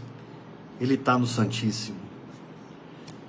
[0.80, 1.98] ele está no Santíssimo.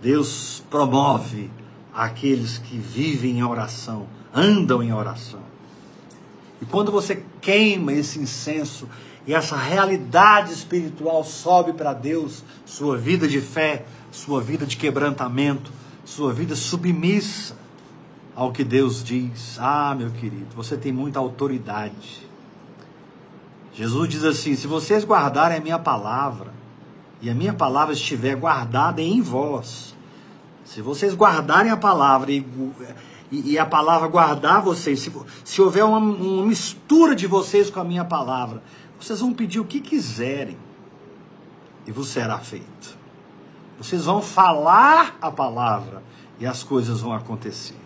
[0.01, 1.49] Deus promove
[1.93, 5.46] aqueles que vivem em oração, andam em oração.
[6.61, 8.87] E quando você queima esse incenso
[9.25, 15.71] e essa realidade espiritual sobe para Deus, sua vida de fé, sua vida de quebrantamento,
[16.05, 17.55] sua vida submissa
[18.35, 19.57] ao que Deus diz.
[19.59, 22.25] Ah, meu querido, você tem muita autoridade.
[23.73, 26.53] Jesus diz assim: se vocês guardarem a minha palavra,
[27.21, 29.95] e a minha palavra estiver guardada em vós,
[30.63, 32.45] se vocês guardarem a palavra e,
[33.31, 35.11] e, e a palavra guardar vocês, se,
[35.43, 38.61] se houver uma, uma mistura de vocês com a minha palavra,
[38.99, 40.57] vocês vão pedir o que quiserem
[41.85, 42.97] e vos será feito.
[43.77, 46.03] Vocês vão falar a palavra
[46.39, 47.77] e as coisas vão acontecer.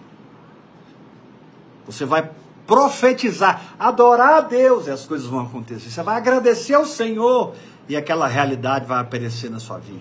[1.85, 2.31] Você vai
[2.65, 5.89] profetizar, adorar a Deus e as coisas vão acontecer.
[5.89, 7.53] Você vai agradecer ao Senhor
[7.89, 9.99] e aquela realidade vai aparecer na sua vida.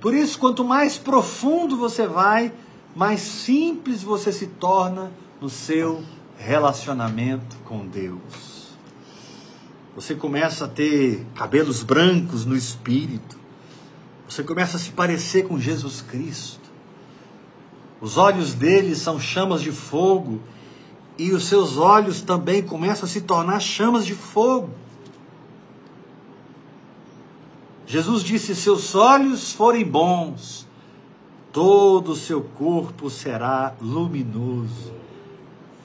[0.00, 2.52] Por isso, quanto mais profundo você vai,
[2.94, 6.02] mais simples você se torna no seu
[6.36, 8.62] relacionamento com Deus.
[9.94, 13.38] Você começa a ter cabelos brancos no espírito.
[14.28, 16.70] Você começa a se parecer com Jesus Cristo.
[18.00, 20.40] Os olhos dele são chamas de fogo
[21.18, 24.70] e os seus olhos também começam a se tornar chamas de fogo.
[27.86, 30.66] Jesus disse: Seus olhos forem bons,
[31.52, 34.92] todo o seu corpo será luminoso.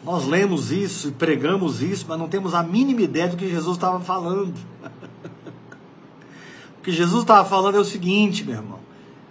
[0.04, 3.76] Nós lemos isso e pregamos isso, mas não temos a mínima ideia do que Jesus
[3.76, 4.56] estava falando.
[6.80, 8.80] o que Jesus estava falando é o seguinte, meu irmão: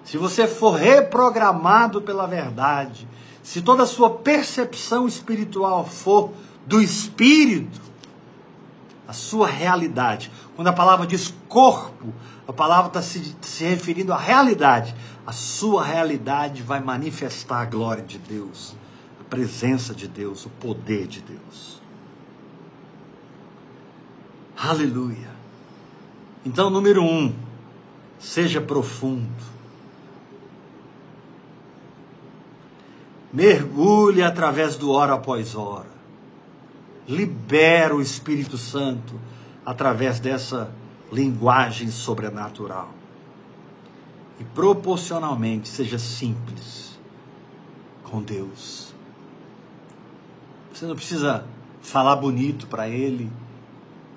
[0.05, 3.09] se você for reprogramado pela verdade,
[3.43, 6.33] se toda a sua percepção espiritual for
[6.67, 7.81] do espírito,
[9.09, 10.31] a sua realidade.
[10.55, 12.13] Quando a palavra diz corpo,
[12.49, 14.95] a palavra está se, se referindo à realidade.
[15.27, 18.77] A sua realidade vai manifestar a glória de Deus,
[19.21, 21.83] a presença de Deus, o poder de Deus.
[24.57, 25.31] Aleluia.
[26.45, 27.35] Então, número um,
[28.19, 29.57] seja profundo.
[33.33, 35.97] Mergulhe através do hora após hora.
[37.09, 39.21] Libera o Espírito Santo
[39.65, 40.71] através dessa
[41.13, 42.91] linguagem sobrenatural.
[44.39, 46.99] E proporcionalmente seja simples
[48.05, 48.95] com Deus.
[50.73, 51.45] Você não precisa
[51.81, 53.31] falar bonito para Ele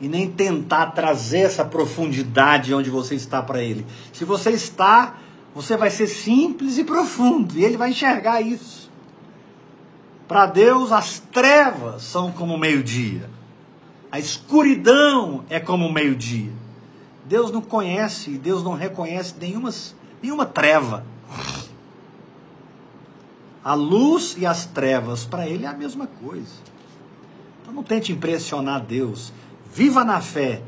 [0.01, 3.85] e nem tentar trazer essa profundidade onde você está para Ele.
[4.11, 5.17] Se você está,
[5.53, 8.89] você vai ser simples e profundo e Ele vai enxergar isso.
[10.27, 13.29] Para Deus, as trevas são como meio-dia.
[14.11, 16.51] A escuridão é como meio-dia.
[17.29, 19.69] Deus não conhece, Deus não reconhece nenhuma,
[20.19, 21.05] nenhuma treva.
[23.63, 26.55] A luz e as trevas, para Ele, é a mesma coisa.
[27.61, 29.31] Então não tente impressionar Deus.
[29.71, 30.63] Viva na fé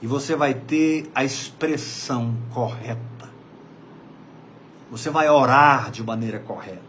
[0.00, 3.30] e você vai ter a expressão correta.
[4.90, 6.80] Você vai orar de maneira correta.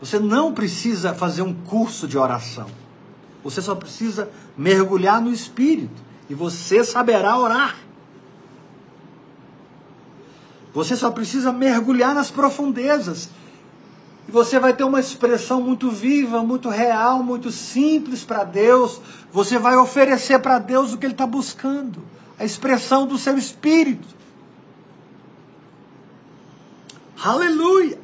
[0.00, 2.66] Você não precisa fazer um curso de oração.
[3.44, 7.76] Você só precisa mergulhar no Espírito e você saberá orar.
[10.72, 13.28] Você só precisa mergulhar nas profundezas.
[14.26, 19.00] E você vai ter uma expressão muito viva, muito real, muito simples para Deus.
[19.32, 22.02] Você vai oferecer para Deus o que Ele está buscando
[22.38, 24.08] a expressão do seu espírito.
[27.22, 27.98] Aleluia!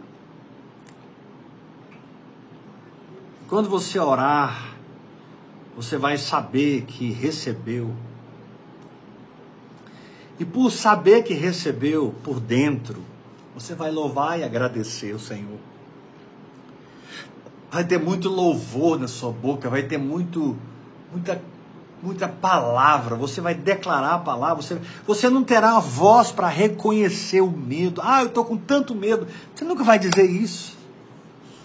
[3.48, 4.76] Quando você orar,
[5.74, 7.92] você vai saber que recebeu.
[10.40, 13.04] E por saber que recebeu por dentro,
[13.54, 15.58] você vai louvar e agradecer o Senhor.
[17.70, 20.56] Vai ter muito louvor na sua boca, vai ter muito,
[21.12, 21.42] muita,
[22.02, 23.16] muita palavra.
[23.16, 24.62] Você vai declarar a palavra.
[24.62, 28.00] Você, você não terá a voz para reconhecer o medo.
[28.02, 29.28] Ah, eu estou com tanto medo.
[29.54, 30.79] Você nunca vai dizer isso.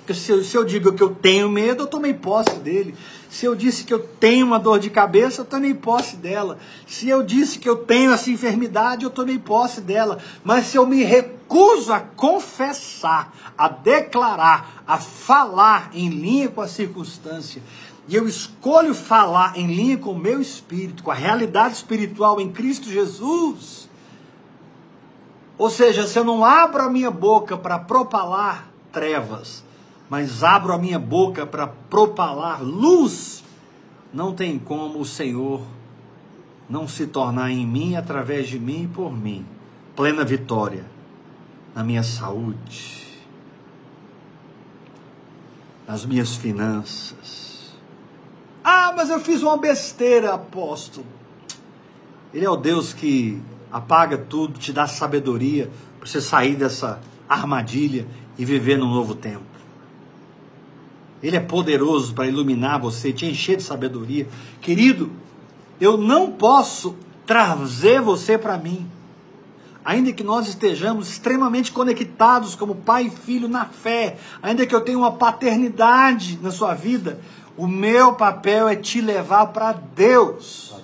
[0.05, 2.93] Porque se eu, se eu digo que eu tenho medo, eu tomei posse dele.
[3.27, 6.59] Se eu disse que eu tenho uma dor de cabeça, eu tomei posse dela.
[6.85, 10.19] Se eu disse que eu tenho essa enfermidade, eu tomei posse dela.
[10.43, 16.67] Mas se eu me recuso a confessar, a declarar, a falar em linha com a
[16.67, 17.63] circunstância,
[18.07, 22.51] e eu escolho falar em linha com o meu espírito, com a realidade espiritual em
[22.51, 23.89] Cristo Jesus,
[25.57, 29.64] ou seja, se eu não abro a minha boca para propalar trevas,
[30.09, 33.43] mas abro a minha boca para propalar luz,
[34.13, 35.61] não tem como o Senhor
[36.69, 39.45] não se tornar em mim, através de mim e por mim,
[39.95, 40.85] plena vitória
[41.73, 43.05] na minha saúde,
[45.87, 47.75] nas minhas finanças.
[48.63, 51.05] Ah, mas eu fiz uma besteira, apóstolo.
[52.33, 53.41] Ele é o Deus que
[53.71, 56.99] apaga tudo, te dá sabedoria para você sair dessa
[57.29, 59.54] armadilha e viver num novo tempo.
[61.25, 64.27] Ele é poderoso para iluminar você, te encher de sabedoria.
[64.61, 65.11] Querido,
[65.81, 66.95] eu não posso
[67.25, 68.87] trazer você para mim.
[69.83, 74.81] Ainda que nós estejamos extremamente conectados como pai e filho na fé, ainda que eu
[74.81, 77.19] tenha uma paternidade na sua vida,
[77.57, 80.75] o meu papel é te levar para Deus.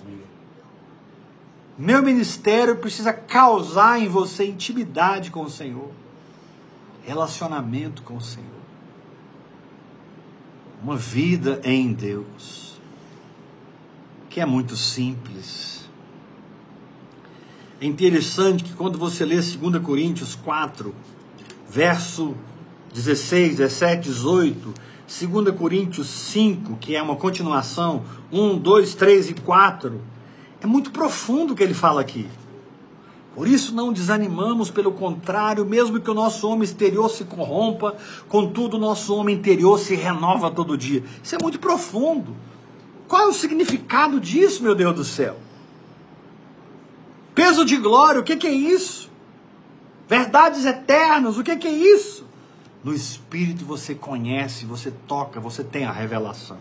[1.77, 5.91] Meu ministério precisa causar em você intimidade com o Senhor,
[7.05, 8.60] relacionamento com o Senhor
[10.81, 12.79] uma vida em Deus,
[14.29, 15.89] que é muito simples.
[17.79, 20.93] É interessante que quando você lê 2 Coríntios 4,
[21.69, 22.35] verso
[22.93, 24.73] 16, 17, 18,
[25.07, 30.01] 2 Coríntios 5, que é uma continuação, 1, 2, 3 e 4,
[30.61, 32.27] é muito profundo o que ele fala aqui.
[33.33, 37.95] Por isso não desanimamos, pelo contrário, mesmo que o nosso homem exterior se corrompa,
[38.27, 41.03] contudo o nosso homem interior se renova todo dia.
[41.23, 42.35] Isso é muito profundo.
[43.07, 45.37] Qual é o significado disso, meu Deus do céu?
[47.33, 49.09] Peso de glória, o que, que é isso?
[50.09, 52.25] Verdades eternas, o que, que é isso?
[52.83, 56.57] No Espírito você conhece, você toca, você tem a revelação.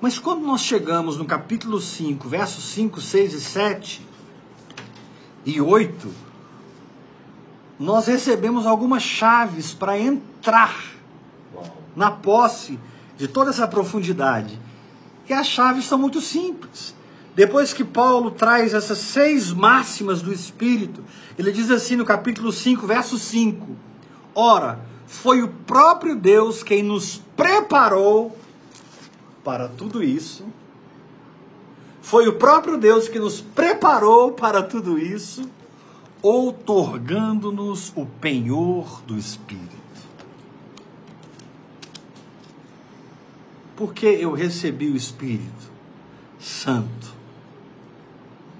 [0.00, 4.13] Mas quando nós chegamos no capítulo 5, versos 5, 6 e 7, e
[5.60, 6.08] 8,
[7.78, 10.94] nós recebemos algumas chaves para entrar
[11.94, 12.78] na posse
[13.16, 14.58] de toda essa profundidade.
[15.28, 16.94] E as chaves são muito simples.
[17.34, 21.02] Depois que Paulo traz essas seis máximas do Espírito,
[21.38, 23.76] ele diz assim no capítulo 5, verso 5:
[24.34, 28.38] Ora, foi o próprio Deus quem nos preparou
[29.42, 30.44] para tudo isso.
[32.04, 35.50] Foi o próprio Deus que nos preparou para tudo isso,
[36.20, 39.74] outorgando-nos o penhor do Espírito.
[43.74, 45.72] Porque eu recebi o Espírito
[46.38, 47.14] Santo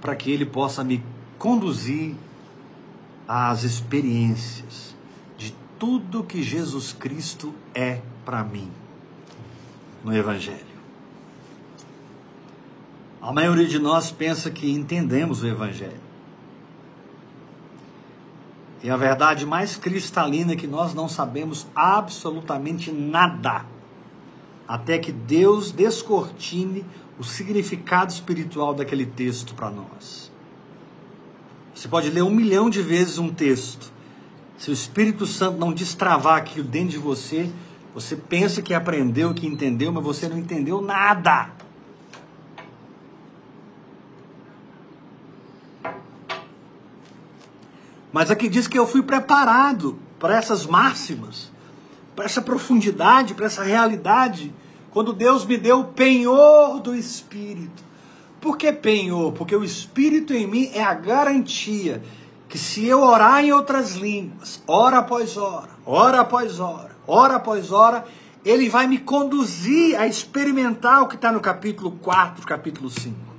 [0.01, 1.05] para que ele possa me
[1.39, 2.15] conduzir
[3.29, 4.97] às experiências
[5.37, 8.71] de tudo que Jesus Cristo é para mim
[10.03, 10.74] no Evangelho.
[13.25, 15.97] A maioria de nós pensa que entendemos o Evangelho.
[18.83, 23.65] E a verdade mais cristalina é que nós não sabemos absolutamente nada
[24.69, 26.85] até que Deus descortine
[27.19, 30.31] o significado espiritual daquele texto para nós.
[31.75, 33.91] Você pode ler um milhão de vezes um texto.
[34.59, 37.51] Se o Espírito Santo não destravar aquilo dentro de você,
[37.95, 41.64] você pensa que aprendeu, que entendeu, mas você não entendeu nada.
[48.15, 51.51] Mas aqui diz que eu fui preparado para essas máximas,
[52.15, 54.55] para essa profundidade, para essa realidade
[54.93, 57.83] quando Deus me deu o penhor do Espírito.
[58.41, 59.33] Por que penhor?
[59.33, 62.01] Porque o Espírito em mim é a garantia
[62.49, 67.73] que se eu orar em outras línguas, hora após hora, hora após hora, hora após
[67.73, 68.05] hora,
[68.45, 73.34] ele vai me conduzir a experimentar o que está no capítulo 4, capítulo 5.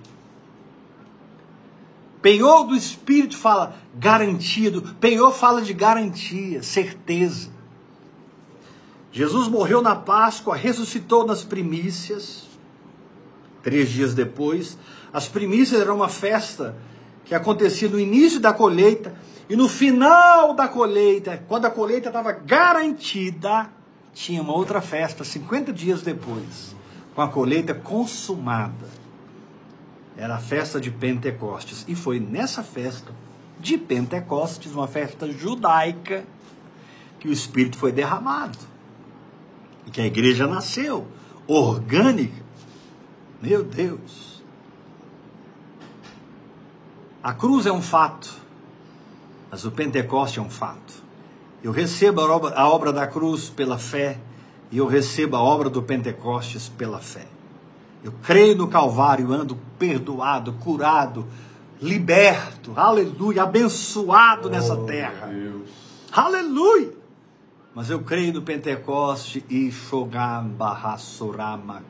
[2.26, 7.52] Penhor do Espírito fala garantido, penhor fala de garantia, certeza.
[9.12, 12.48] Jesus morreu na Páscoa, ressuscitou nas primícias.
[13.62, 14.76] Três dias depois,
[15.14, 16.76] as primícias eram uma festa
[17.26, 19.16] que acontecia no início da colheita
[19.48, 23.70] e no final da colheita, quando a colheita estava garantida,
[24.16, 26.76] tinha uma outra festa 50 dias depois,
[27.14, 29.05] com a colheita consumada.
[30.18, 31.86] Era a festa de Pentecostes.
[31.88, 33.12] E foi nessa festa
[33.60, 36.26] de Pentecostes, uma festa judaica,
[37.20, 38.58] que o Espírito foi derramado
[39.86, 41.08] e que a igreja nasceu
[41.48, 42.44] orgânica.
[43.42, 44.44] Meu Deus.
[47.22, 48.32] A cruz é um fato,
[49.50, 51.04] mas o Pentecoste é um fato.
[51.64, 54.20] Eu recebo a obra, a obra da cruz pela fé
[54.72, 57.26] e eu recebo a obra do Pentecostes pela fé.
[58.04, 61.26] Eu creio no Calvário, ando perdoado, curado,
[61.82, 65.30] liberto, aleluia, abençoado oh, nessa terra.
[66.12, 66.94] Aleluia!
[67.74, 70.56] Mas eu creio no Pentecoste e Shogam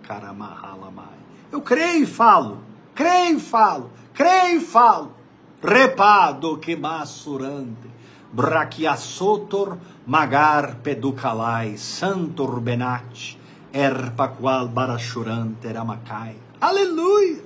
[0.02, 1.06] Karamahalamai.
[1.52, 2.58] Eu creio e falo,
[2.96, 5.14] creio e falo, creio e falo.
[5.62, 7.90] Repado que masurante,
[8.34, 13.38] brachiasotor magar peducalai, santor benat,
[13.76, 16.38] erpaqual barachurante ramacai.
[16.62, 17.44] Aleluia!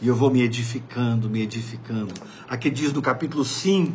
[0.00, 2.14] E eu vou me edificando, me edificando.
[2.48, 3.92] Aqui diz no capítulo 5,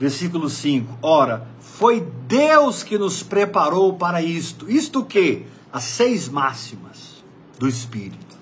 [0.00, 0.98] Versículo 5.
[1.02, 4.70] Ora, foi Deus que nos preparou para isto.
[4.70, 5.44] Isto o quê?
[5.70, 7.22] As seis máximas
[7.58, 8.34] do Espírito.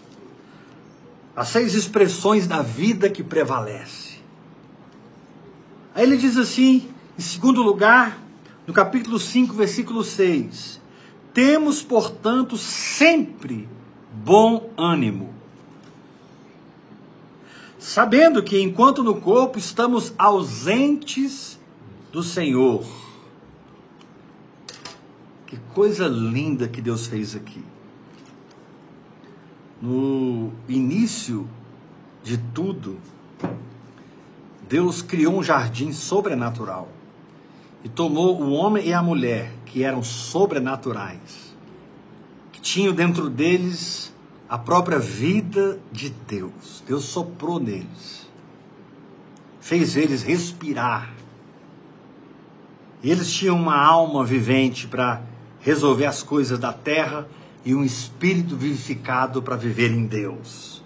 [1.34, 4.18] As seis expressões da vida que prevalece.
[5.92, 6.88] Aí ele diz assim,
[7.18, 8.22] em segundo lugar,
[8.64, 10.80] no capítulo 5, versículo 6.
[11.38, 13.68] Temos, portanto, sempre
[14.12, 15.32] bom ânimo
[17.78, 21.56] sabendo que enquanto no corpo estamos ausentes
[22.10, 22.84] do Senhor.
[25.46, 27.64] Que coisa linda que Deus fez aqui.
[29.80, 31.48] No início
[32.24, 32.98] de tudo,
[34.68, 36.97] Deus criou um jardim sobrenatural
[37.84, 41.54] e tomou o homem e a mulher, que eram sobrenaturais,
[42.52, 44.12] que tinham dentro deles
[44.48, 46.82] a própria vida de Deus.
[46.86, 48.28] Deus soprou neles,
[49.60, 51.12] fez eles respirar.
[53.02, 55.22] Eles tinham uma alma vivente para
[55.60, 57.28] resolver as coisas da terra
[57.64, 60.82] e um espírito vivificado para viver em Deus.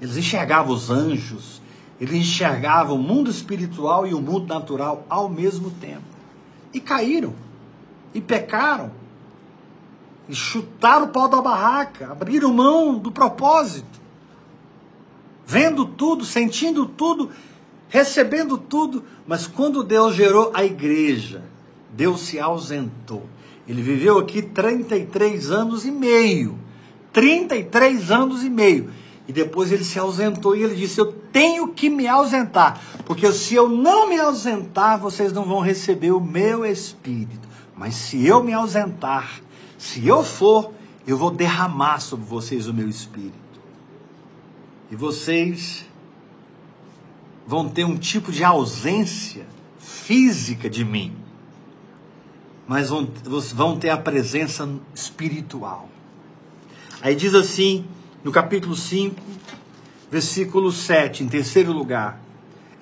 [0.00, 1.62] Eles enxergavam os anjos,
[2.00, 6.04] eles enxergavam o mundo espiritual e o mundo natural ao mesmo tempo.
[6.72, 7.34] E caíram,
[8.12, 8.90] e pecaram,
[10.28, 14.00] e chutaram o pau da barraca, abriram mão do propósito,
[15.46, 17.30] vendo tudo, sentindo tudo,
[17.88, 21.42] recebendo tudo, mas quando Deus gerou a igreja,
[21.92, 23.24] Deus se ausentou.
[23.66, 26.58] Ele viveu aqui 33 anos e meio,
[27.12, 28.90] 33 anos e meio.
[29.28, 33.54] E depois ele se ausentou e ele disse: Eu tenho que me ausentar, porque se
[33.54, 37.48] eu não me ausentar, vocês não vão receber o meu espírito.
[37.76, 39.40] Mas se eu me ausentar,
[39.76, 40.72] se eu for,
[41.06, 43.34] eu vou derramar sobre vocês o meu espírito.
[44.90, 45.84] E vocês
[47.46, 49.46] vão ter um tipo de ausência
[49.78, 51.12] física de mim,
[52.66, 53.08] mas vão,
[53.54, 55.88] vão ter a presença espiritual.
[57.00, 57.84] Aí diz assim,
[58.26, 59.14] no capítulo 5,
[60.10, 62.20] versículo 7, em terceiro lugar.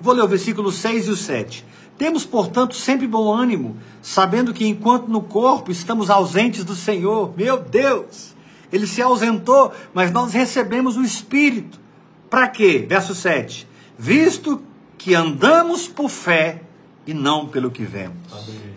[0.01, 1.67] Vou ler o versículo 6 e o 7.
[1.99, 7.59] Temos, portanto, sempre bom ânimo, sabendo que enquanto no corpo estamos ausentes do Senhor, meu
[7.59, 8.35] Deus,
[8.73, 11.79] ele se ausentou, mas nós recebemos o Espírito.
[12.31, 12.87] Para quê?
[12.89, 13.69] Verso 7.
[13.99, 14.63] Visto
[14.97, 16.63] que andamos por fé
[17.07, 18.17] e não pelo que vemos.
[18.33, 18.75] Amém.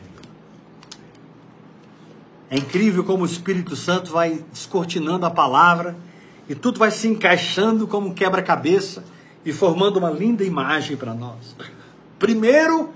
[2.49, 5.95] É incrível como o Espírito Santo vai descortinando a palavra
[6.49, 9.03] e tudo vai se encaixando como um quebra-cabeça
[9.45, 11.55] e formando uma linda imagem para nós.
[12.17, 12.89] Primeiro,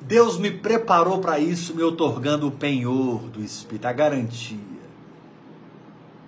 [0.00, 4.58] Deus me preparou para isso, me otorgando o penhor do Espírito, a garantia.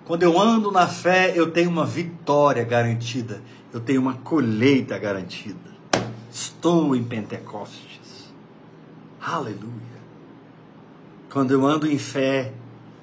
[0.05, 3.41] Quando eu ando na fé, eu tenho uma vitória garantida,
[3.73, 5.67] eu tenho uma colheita garantida.
[6.31, 8.33] Estou em Pentecostes.
[9.21, 9.97] Aleluia.
[11.29, 12.53] Quando eu ando em fé,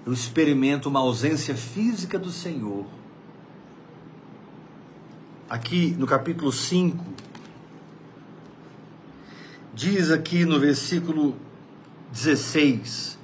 [0.07, 2.84] eu experimento uma ausência física do Senhor.
[5.48, 7.02] Aqui no capítulo 5,
[9.72, 11.34] diz aqui no versículo
[12.12, 13.18] 16: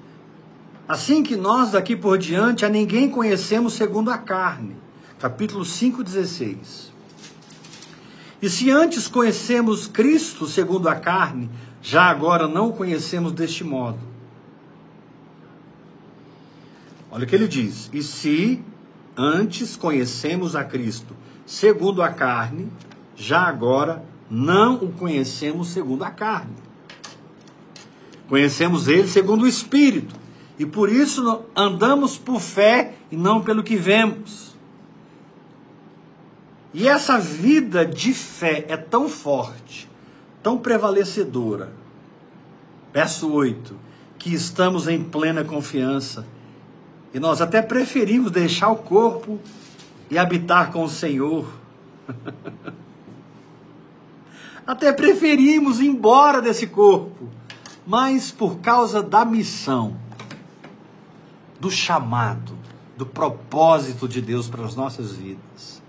[0.89, 4.77] Assim que nós daqui por diante a ninguém conhecemos segundo a carne.
[5.19, 6.91] Capítulo 5, 16.
[8.41, 11.51] E se antes conhecemos Cristo segundo a carne,
[11.83, 14.10] já agora não o conhecemos deste modo.
[17.11, 18.63] Olha o que ele diz: E se
[19.17, 22.69] antes conhecemos a Cristo segundo a carne,
[23.17, 26.55] já agora não o conhecemos segundo a carne.
[28.29, 30.15] Conhecemos ele segundo o Espírito,
[30.57, 34.55] e por isso andamos por fé e não pelo que vemos.
[36.73, 39.91] E essa vida de fé é tão forte,
[40.41, 41.73] tão prevalecedora.
[42.93, 43.75] Verso 8:
[44.17, 46.25] que estamos em plena confiança
[47.13, 49.39] e nós até preferimos deixar o corpo
[50.11, 51.47] e habitar com o Senhor.
[54.67, 57.29] até preferimos ir embora desse corpo,
[57.87, 59.97] mas por causa da missão,
[61.59, 62.57] do chamado,
[62.97, 65.83] do propósito de Deus para as nossas vidas.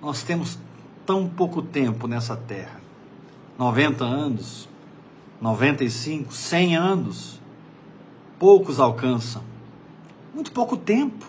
[0.00, 0.58] Nós temos
[1.04, 2.80] tão pouco tempo nessa terra
[3.60, 4.66] 90 anos,
[5.38, 7.40] 95, 100 anos.
[8.38, 9.42] Poucos alcançam.
[10.40, 11.26] Muito pouco tempo.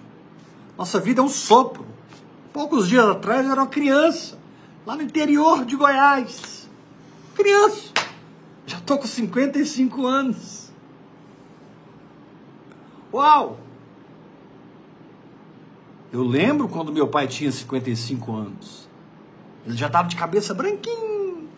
[0.78, 1.86] Nossa vida é um sopro.
[2.54, 4.40] Poucos dias atrás eu era uma criança,
[4.86, 6.70] lá no interior de Goiás.
[7.36, 7.92] Criança.
[8.66, 10.72] Já estou com 55 anos.
[13.14, 13.60] Uau!
[16.14, 18.88] Eu lembro quando meu pai tinha 55 anos.
[19.66, 21.50] Ele já estava de cabeça branquinho.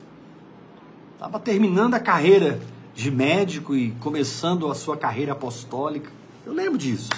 [1.14, 2.60] Estava terminando a carreira
[2.96, 6.12] de médico e começando a sua carreira apostólica.
[6.44, 7.12] Eu lembro disso.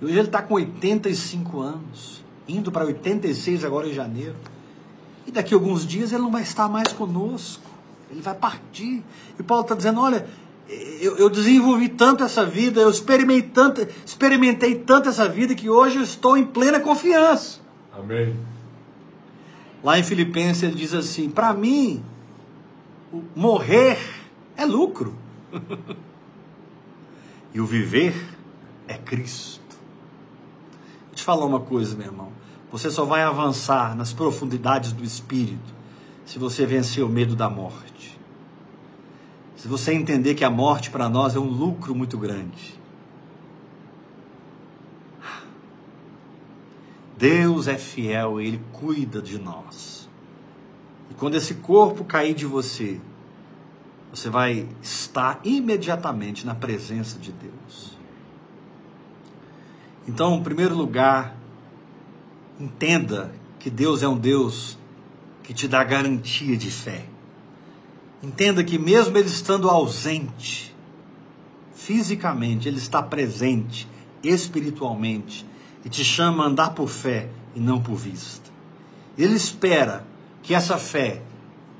[0.00, 4.36] E hoje ele está com 85 anos, indo para 86 agora em janeiro.
[5.26, 7.64] E daqui a alguns dias ele não vai estar mais conosco.
[8.10, 9.02] Ele vai partir.
[9.38, 10.26] E Paulo está dizendo: olha,
[11.00, 15.96] eu, eu, desenvolvi tanto essa vida, eu experimentei tanto, experimentei tanto essa vida que hoje
[15.96, 17.60] eu estou em plena confiança.
[17.92, 18.36] Amém.
[19.82, 22.04] Lá em Filipenses ele diz assim: para mim,
[23.34, 23.98] morrer
[24.56, 25.16] é lucro.
[27.54, 28.14] e o viver
[28.86, 29.65] é Cristo
[31.26, 32.28] falar uma coisa, meu irmão.
[32.70, 35.74] Você só vai avançar nas profundidades do espírito
[36.24, 38.16] se você vencer o medo da morte.
[39.56, 42.78] Se você entender que a morte para nós é um lucro muito grande.
[47.18, 50.08] Deus é fiel, ele cuida de nós.
[51.10, 53.00] E quando esse corpo cair de você,
[54.12, 57.95] você vai estar imediatamente na presença de Deus.
[60.06, 61.36] Então, em primeiro lugar,
[62.60, 64.78] entenda que Deus é um Deus
[65.42, 67.04] que te dá garantia de fé.
[68.22, 70.74] Entenda que, mesmo Ele estando ausente,
[71.74, 73.88] fisicamente, Ele está presente,
[74.22, 75.46] espiritualmente,
[75.84, 78.50] e te chama a andar por fé e não por vista.
[79.16, 80.06] Ele espera
[80.42, 81.22] que essa fé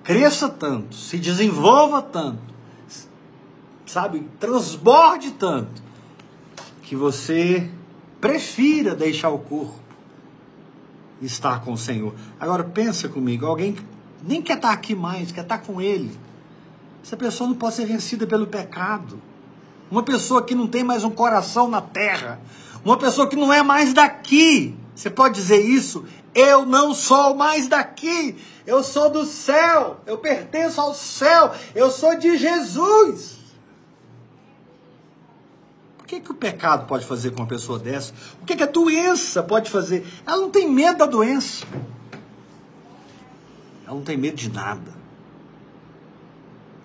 [0.03, 2.55] cresça tanto, se desenvolva tanto,
[3.85, 5.83] sabe, transborde tanto,
[6.83, 7.69] que você
[8.27, 9.87] prefira deixar o corpo
[11.23, 12.13] estar com o Senhor.
[12.41, 13.83] Agora pensa comigo, alguém que
[14.23, 16.11] nem quer estar aqui mais, quer estar com Ele.
[17.03, 19.23] Essa pessoa não pode ser vencida pelo pecado.
[19.89, 22.41] Uma pessoa que não tem mais um coração na terra,
[22.85, 24.75] uma pessoa que não é mais daqui.
[24.95, 26.05] Você pode dizer isso?
[26.35, 28.37] Eu não sou mais daqui.
[28.67, 30.01] Eu sou do céu.
[30.05, 31.53] Eu pertenço ao céu.
[31.75, 33.36] Eu sou de Jesus.
[36.07, 38.15] O que, que o pecado pode fazer com uma pessoa dessa?
[38.41, 40.07] O que, que a doença pode fazer?
[40.25, 41.67] Ela não tem medo da doença.
[43.85, 44.95] Ela não tem medo de nada.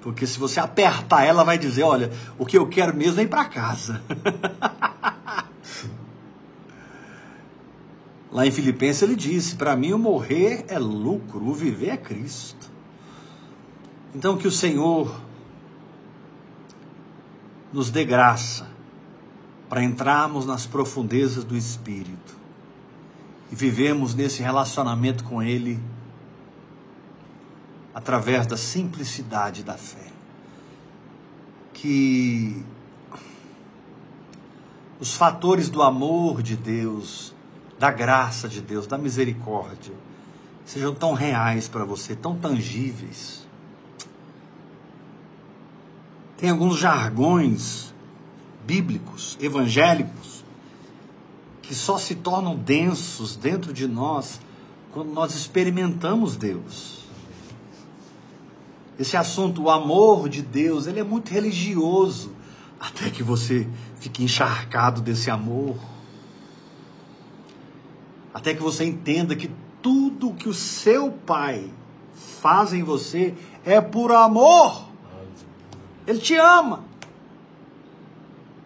[0.01, 3.28] Porque se você apertar ela, vai dizer: Olha, o que eu quero mesmo é ir
[3.28, 4.01] para casa.
[8.32, 12.72] Lá em Filipenses ele disse: Para mim o morrer é lucro, o viver é Cristo.
[14.15, 15.15] Então que o Senhor
[17.72, 18.70] nos dê graça
[19.72, 22.36] para entrarmos nas profundezas do Espírito
[23.49, 25.80] e vivemos nesse relacionamento com Ele
[27.93, 30.11] através da simplicidade da fé.
[31.72, 32.65] Que
[34.99, 37.34] os fatores do amor de Deus,
[37.80, 39.95] da graça de Deus, da misericórdia,
[40.65, 43.47] sejam tão reais para você, tão tangíveis.
[46.36, 47.91] Tem alguns jargões
[48.72, 50.45] bíblicos, evangélicos,
[51.61, 54.39] que só se tornam densos dentro de nós
[54.93, 56.99] quando nós experimentamos Deus.
[58.97, 62.32] Esse assunto, o amor de Deus, ele é muito religioso,
[62.80, 63.67] até que você
[63.99, 65.76] fique encharcado desse amor.
[68.34, 69.51] Até que você entenda que
[69.82, 71.69] tudo que o seu pai
[72.39, 74.86] faz em você é por amor.
[76.07, 76.91] Ele te ama.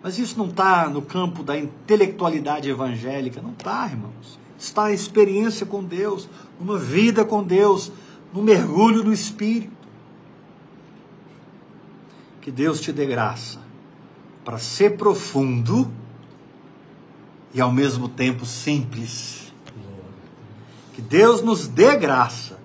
[0.06, 4.38] Mas isso não está no campo da intelectualidade evangélica, não está, irmãos.
[4.56, 6.30] Está a experiência com Deus,
[6.60, 7.92] uma vida com Deus,
[8.32, 9.74] no mergulho no Espírito.
[12.40, 13.58] Que Deus te dê graça
[14.44, 15.92] para ser profundo
[17.52, 19.52] e ao mesmo tempo simples.
[20.94, 22.60] Que Deus nos dê graça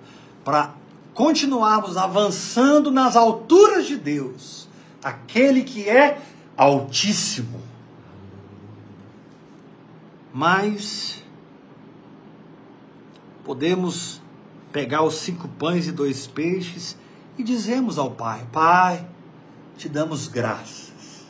[0.45, 0.75] para
[1.15, 4.69] continuarmos avançando nas alturas de Deus,
[5.03, 6.21] aquele que é
[6.61, 7.59] Altíssimo.
[10.31, 11.23] Mas
[13.43, 14.21] podemos
[14.71, 16.95] pegar os cinco pães e dois peixes
[17.35, 19.09] e dizemos ao Pai: Pai,
[19.75, 21.25] te damos graças.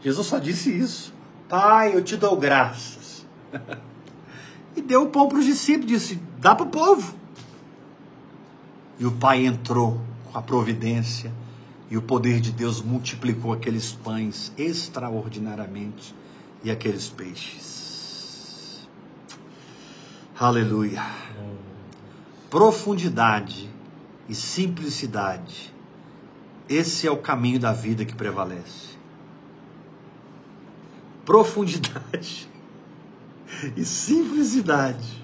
[0.00, 1.12] Jesus só disse isso.
[1.48, 3.26] Pai, eu te dou graças.
[4.76, 7.16] e deu o pão para os discípulos, disse: dá para o povo.
[9.00, 11.32] E o pai entrou com a providência
[11.92, 16.14] e o poder de Deus multiplicou aqueles pães extraordinariamente
[16.64, 18.88] e aqueles peixes.
[20.40, 21.04] Aleluia.
[22.48, 23.68] Profundidade
[24.26, 25.70] e simplicidade.
[26.66, 28.96] Esse é o caminho da vida que prevalece.
[31.26, 32.48] Profundidade
[33.76, 35.22] e simplicidade.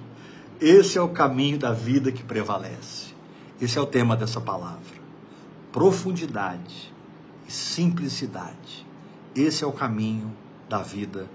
[0.61, 3.14] Esse é o caminho da vida que prevalece.
[3.59, 4.98] Esse é o tema dessa palavra
[5.73, 6.93] profundidade
[7.47, 8.87] e simplicidade.
[9.35, 10.33] Esse é o caminho
[10.69, 11.29] da vida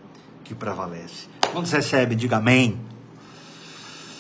[0.44, 1.28] que prevalece.
[1.52, 2.80] Quando você recebe, diga amém.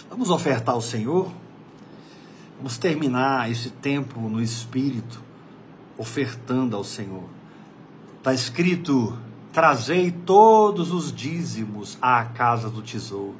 [0.09, 1.31] Vamos ofertar ao Senhor.
[2.57, 5.21] Vamos terminar esse tempo no Espírito,
[5.97, 7.23] ofertando ao Senhor.
[8.17, 9.17] Está escrito:
[9.51, 13.35] trazei todos os dízimos à casa do tesouro.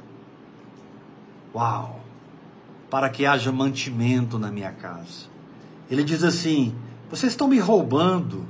[1.54, 2.00] Uau!
[2.90, 5.33] Para que haja mantimento na minha casa.
[5.90, 6.74] Ele diz assim:
[7.10, 8.44] vocês estão me roubando.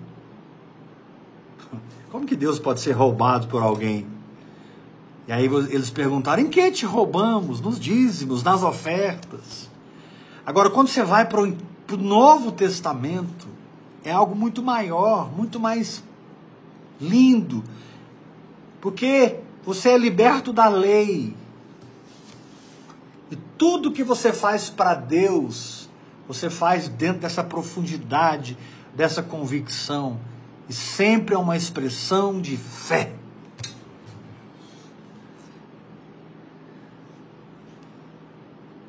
[2.11, 4.07] Como que Deus pode ser roubado por alguém?
[5.27, 7.61] E aí eles perguntaram: em que te roubamos?
[7.61, 9.71] Nos dízimos, nas ofertas.
[10.47, 13.49] Agora, quando você vai para o Novo Testamento,
[14.05, 16.05] é algo muito maior, muito mais
[17.01, 17.65] lindo,
[18.81, 21.35] porque você é liberto da lei.
[23.31, 25.84] E tudo que você faz para Deus
[26.27, 28.57] você faz dentro dessa profundidade,
[28.95, 30.19] dessa convicção.
[30.69, 33.13] E sempre é uma expressão de fé.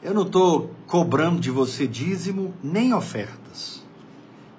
[0.02, 3.84] Eu não estou cobrando de você dízimo nem ofertas.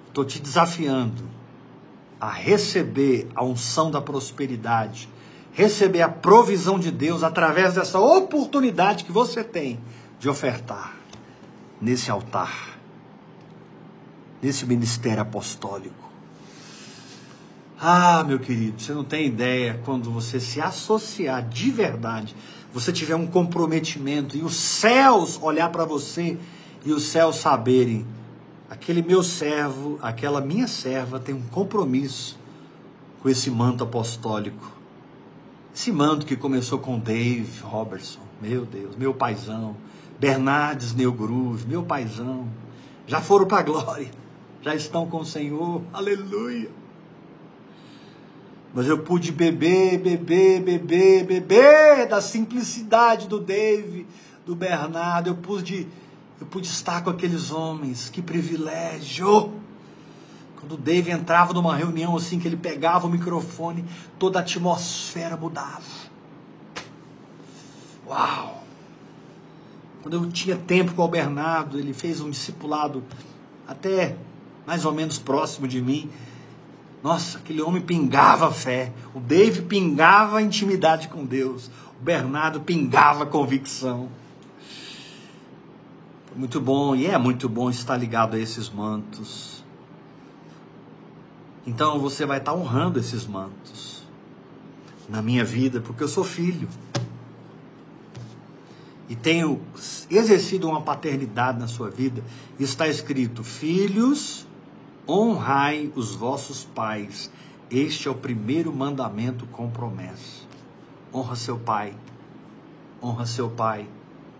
[0.07, 1.23] Estou te desafiando
[2.19, 5.07] a receber a unção da prosperidade,
[5.53, 9.79] receber a provisão de Deus através dessa oportunidade que você tem
[10.19, 10.97] de ofertar
[11.81, 12.77] nesse altar,
[14.41, 16.07] nesse ministério apostólico.
[17.79, 22.35] Ah, meu querido, você não tem ideia quando você se associar de verdade,
[22.73, 26.37] você tiver um comprometimento e os céus olhar para você
[26.83, 28.05] e os céus saberem,
[28.69, 32.37] aquele meu servo, aquela minha serva tem um compromisso
[33.21, 34.75] com esse manto apostólico.
[35.73, 39.75] Esse manto que começou com Dave Robertson, meu Deus, meu paizão,
[40.19, 42.47] Bernardes Neugrove, meu paizão,
[43.05, 44.09] já foram para a glória,
[44.61, 46.69] já estão com o Senhor, aleluia.
[48.73, 54.05] Mas eu pude beber, beber, beber, beber da simplicidade do Dave,
[54.45, 55.29] do Bernardo.
[55.29, 55.87] Eu pude,
[56.39, 58.09] eu pude estar com aqueles homens.
[58.09, 59.53] Que privilégio!
[60.59, 63.85] Quando o Dave entrava numa reunião assim, que ele pegava o microfone,
[64.19, 65.81] toda a atmosfera mudava.
[68.07, 68.56] Uau!
[70.07, 73.03] Quando eu tinha tempo com o Bernardo, ele fez um discipulado
[73.67, 74.15] até
[74.65, 76.09] mais ou menos próximo de mim.
[77.03, 78.93] Nossa, aquele homem pingava fé.
[79.13, 81.69] O Dave pingava intimidade com Deus.
[81.99, 84.07] O Bernardo pingava convicção.
[86.33, 89.61] Muito bom, e é muito bom estar ligado a esses mantos.
[91.65, 94.07] Então você vai estar honrando esses mantos
[95.09, 96.69] na minha vida, porque eu sou filho.
[99.09, 99.61] E tenho
[100.09, 102.23] exercido uma paternidade na sua vida.
[102.59, 104.47] Está escrito: Filhos,
[105.07, 107.31] Honrai os vossos pais.
[107.71, 110.45] Este é o primeiro mandamento com promessa.
[111.13, 111.95] Honra seu pai.
[113.01, 113.87] Honra seu pai.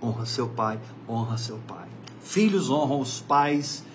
[0.03, 0.77] Honra seu pai.
[1.07, 1.87] Honra seu pai.
[2.19, 3.85] Filhos honram os pais.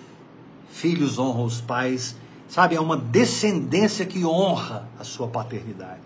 [0.67, 2.15] Filhos honram os pais.
[2.47, 6.01] Sabe, é uma descendência que honra a sua paternidade.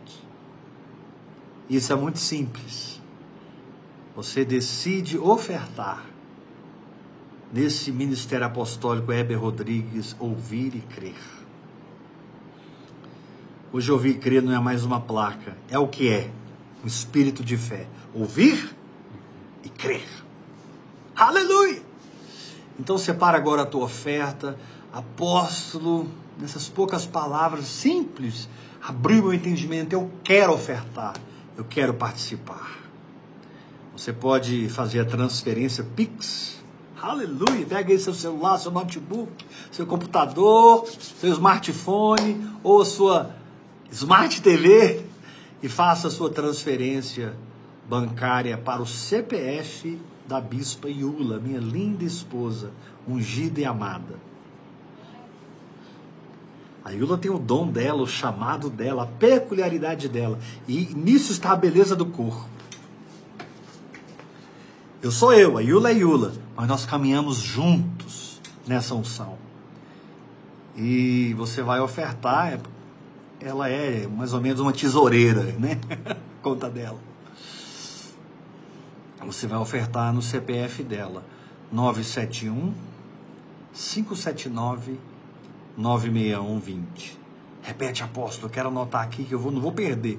[1.69, 2.96] Isso é muito simples.
[4.17, 6.03] Você decide ofertar
[7.53, 11.21] nesse ministério apostólico Heber Rodrigues, ouvir e crer.
[13.71, 16.31] Hoje ouvir e crer não é mais uma placa, é o que é,
[16.83, 17.85] um espírito de fé.
[18.11, 18.75] Ouvir
[19.63, 20.07] e crer.
[21.15, 21.83] Aleluia!
[22.79, 24.57] Então separa agora a tua oferta,
[24.91, 26.09] apóstolo,
[26.39, 28.49] nessas poucas palavras simples,
[28.81, 31.13] abriu meu entendimento, eu quero ofertar,
[31.55, 32.86] eu quero participar.
[33.97, 36.57] Você pode fazer a transferência Pix
[37.01, 37.65] Aleluia!
[37.65, 39.31] Pega aí seu celular, seu notebook,
[39.71, 43.35] seu computador, seu smartphone ou sua
[43.91, 45.03] Smart TV
[45.61, 47.35] e faça a sua transferência
[47.89, 52.71] bancária para o CPF da Bispa Iula, minha linda esposa,
[53.07, 54.15] ungida e amada.
[56.83, 60.39] A Iula tem o dom dela, o chamado dela, a peculiaridade dela.
[60.67, 62.56] E nisso está a beleza do corpo.
[65.01, 69.37] Eu sou eu, a Yula é Yula, mas nós caminhamos juntos nessa unção.
[70.75, 72.59] E você vai ofertar,
[73.39, 75.79] ela é mais ou menos uma tesoureira, né?
[76.41, 76.99] Conta dela.
[79.23, 81.23] Você vai ofertar no CPF dela,
[81.71, 82.73] 971
[83.73, 84.99] 579
[85.77, 87.19] 96120.
[87.61, 90.17] Repete, apóstolo, eu quero anotar aqui que eu vou, não vou perder.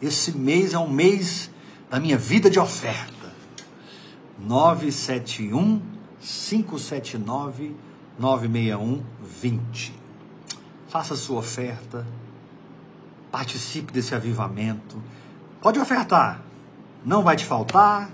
[0.00, 1.50] Esse mês é um mês
[1.90, 3.21] da minha vida de oferta.
[4.46, 5.80] 971
[6.20, 7.76] 579
[8.18, 9.94] 961 20.
[10.88, 12.06] Faça sua oferta.
[13.30, 15.02] Participe desse avivamento.
[15.60, 16.42] Pode ofertar.
[17.04, 18.10] Não vai te faltar.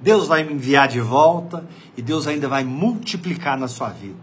[0.00, 1.66] Deus vai me enviar de volta
[1.96, 4.18] e Deus ainda vai multiplicar na sua vida.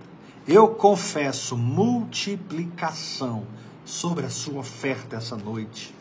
[0.47, 3.43] Eu confesso multiplicação
[3.85, 5.95] sobre a sua oferta essa noite.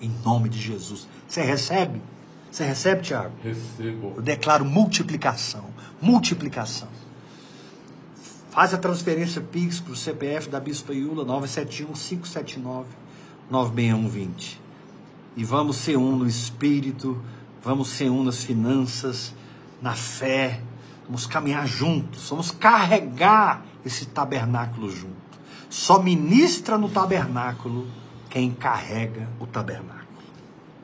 [0.00, 1.06] Em nome de Jesus.
[1.28, 2.00] Você recebe?
[2.54, 3.32] Você recebe, Tiago?
[3.42, 4.12] Recebo.
[4.14, 5.64] Eu declaro multiplicação.
[6.00, 6.86] Multiplicação.
[8.52, 11.24] Faz a transferência Pix para o CPF da Bispa Iula,
[13.50, 14.58] 971-579-96120.
[15.36, 17.20] E vamos ser um no espírito,
[17.60, 19.34] vamos ser um nas finanças,
[19.82, 20.60] na fé.
[21.06, 25.16] Vamos caminhar juntos, vamos carregar esse tabernáculo junto.
[25.68, 27.88] Só ministra no tabernáculo
[28.30, 30.04] quem carrega o tabernáculo.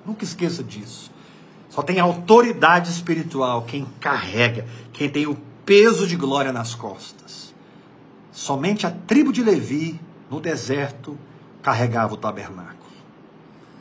[0.05, 1.13] Nunca esqueça disso.
[1.71, 7.55] Só tem autoridade espiritual quem carrega, quem tem o peso de glória nas costas.
[8.33, 9.99] Somente a tribo de Levi,
[10.29, 11.17] no deserto,
[11.63, 12.91] carregava o tabernáculo.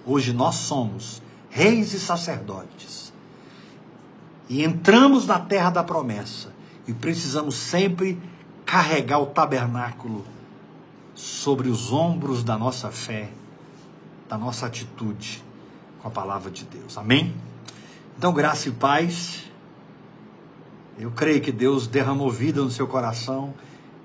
[0.05, 3.11] Hoje nós somos reis e sacerdotes.
[4.47, 6.53] E entramos na terra da promessa.
[6.87, 8.19] E precisamos sempre
[8.65, 10.25] carregar o tabernáculo
[11.15, 13.29] sobre os ombros da nossa fé,
[14.27, 15.43] da nossa atitude
[16.01, 16.97] com a palavra de Deus.
[16.97, 17.35] Amém?
[18.19, 19.45] Então, graça e paz.
[20.99, 23.53] Eu creio que Deus derramou vida no seu coração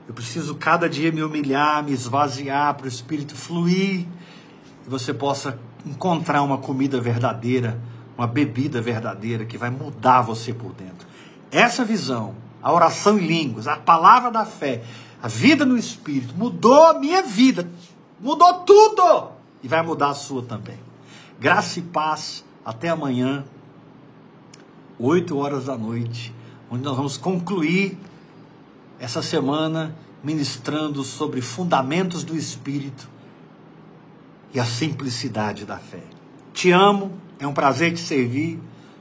[0.06, 4.06] Eu preciso cada dia me humilhar, me esvaziar para o Espírito fluir
[4.86, 7.80] e você possa encontrar uma comida verdadeira,
[8.16, 11.08] uma bebida verdadeira que vai mudar você por dentro.
[11.50, 14.84] Essa visão, a oração em línguas, a palavra da fé,
[15.20, 17.68] a vida no Espírito, mudou a minha vida,
[18.20, 20.78] mudou tudo e vai mudar a sua também.
[21.40, 22.44] Graça e paz.
[22.64, 23.44] Até amanhã,
[24.98, 26.32] 8 horas da noite,
[26.70, 27.98] onde nós vamos concluir
[28.98, 33.08] essa semana ministrando sobre fundamentos do Espírito
[34.54, 36.02] e a simplicidade da fé.
[36.52, 38.60] Te amo, é um prazer te servir.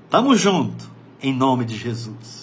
[0.10, 0.90] Tamo junto,
[1.22, 2.43] em nome de Jesus.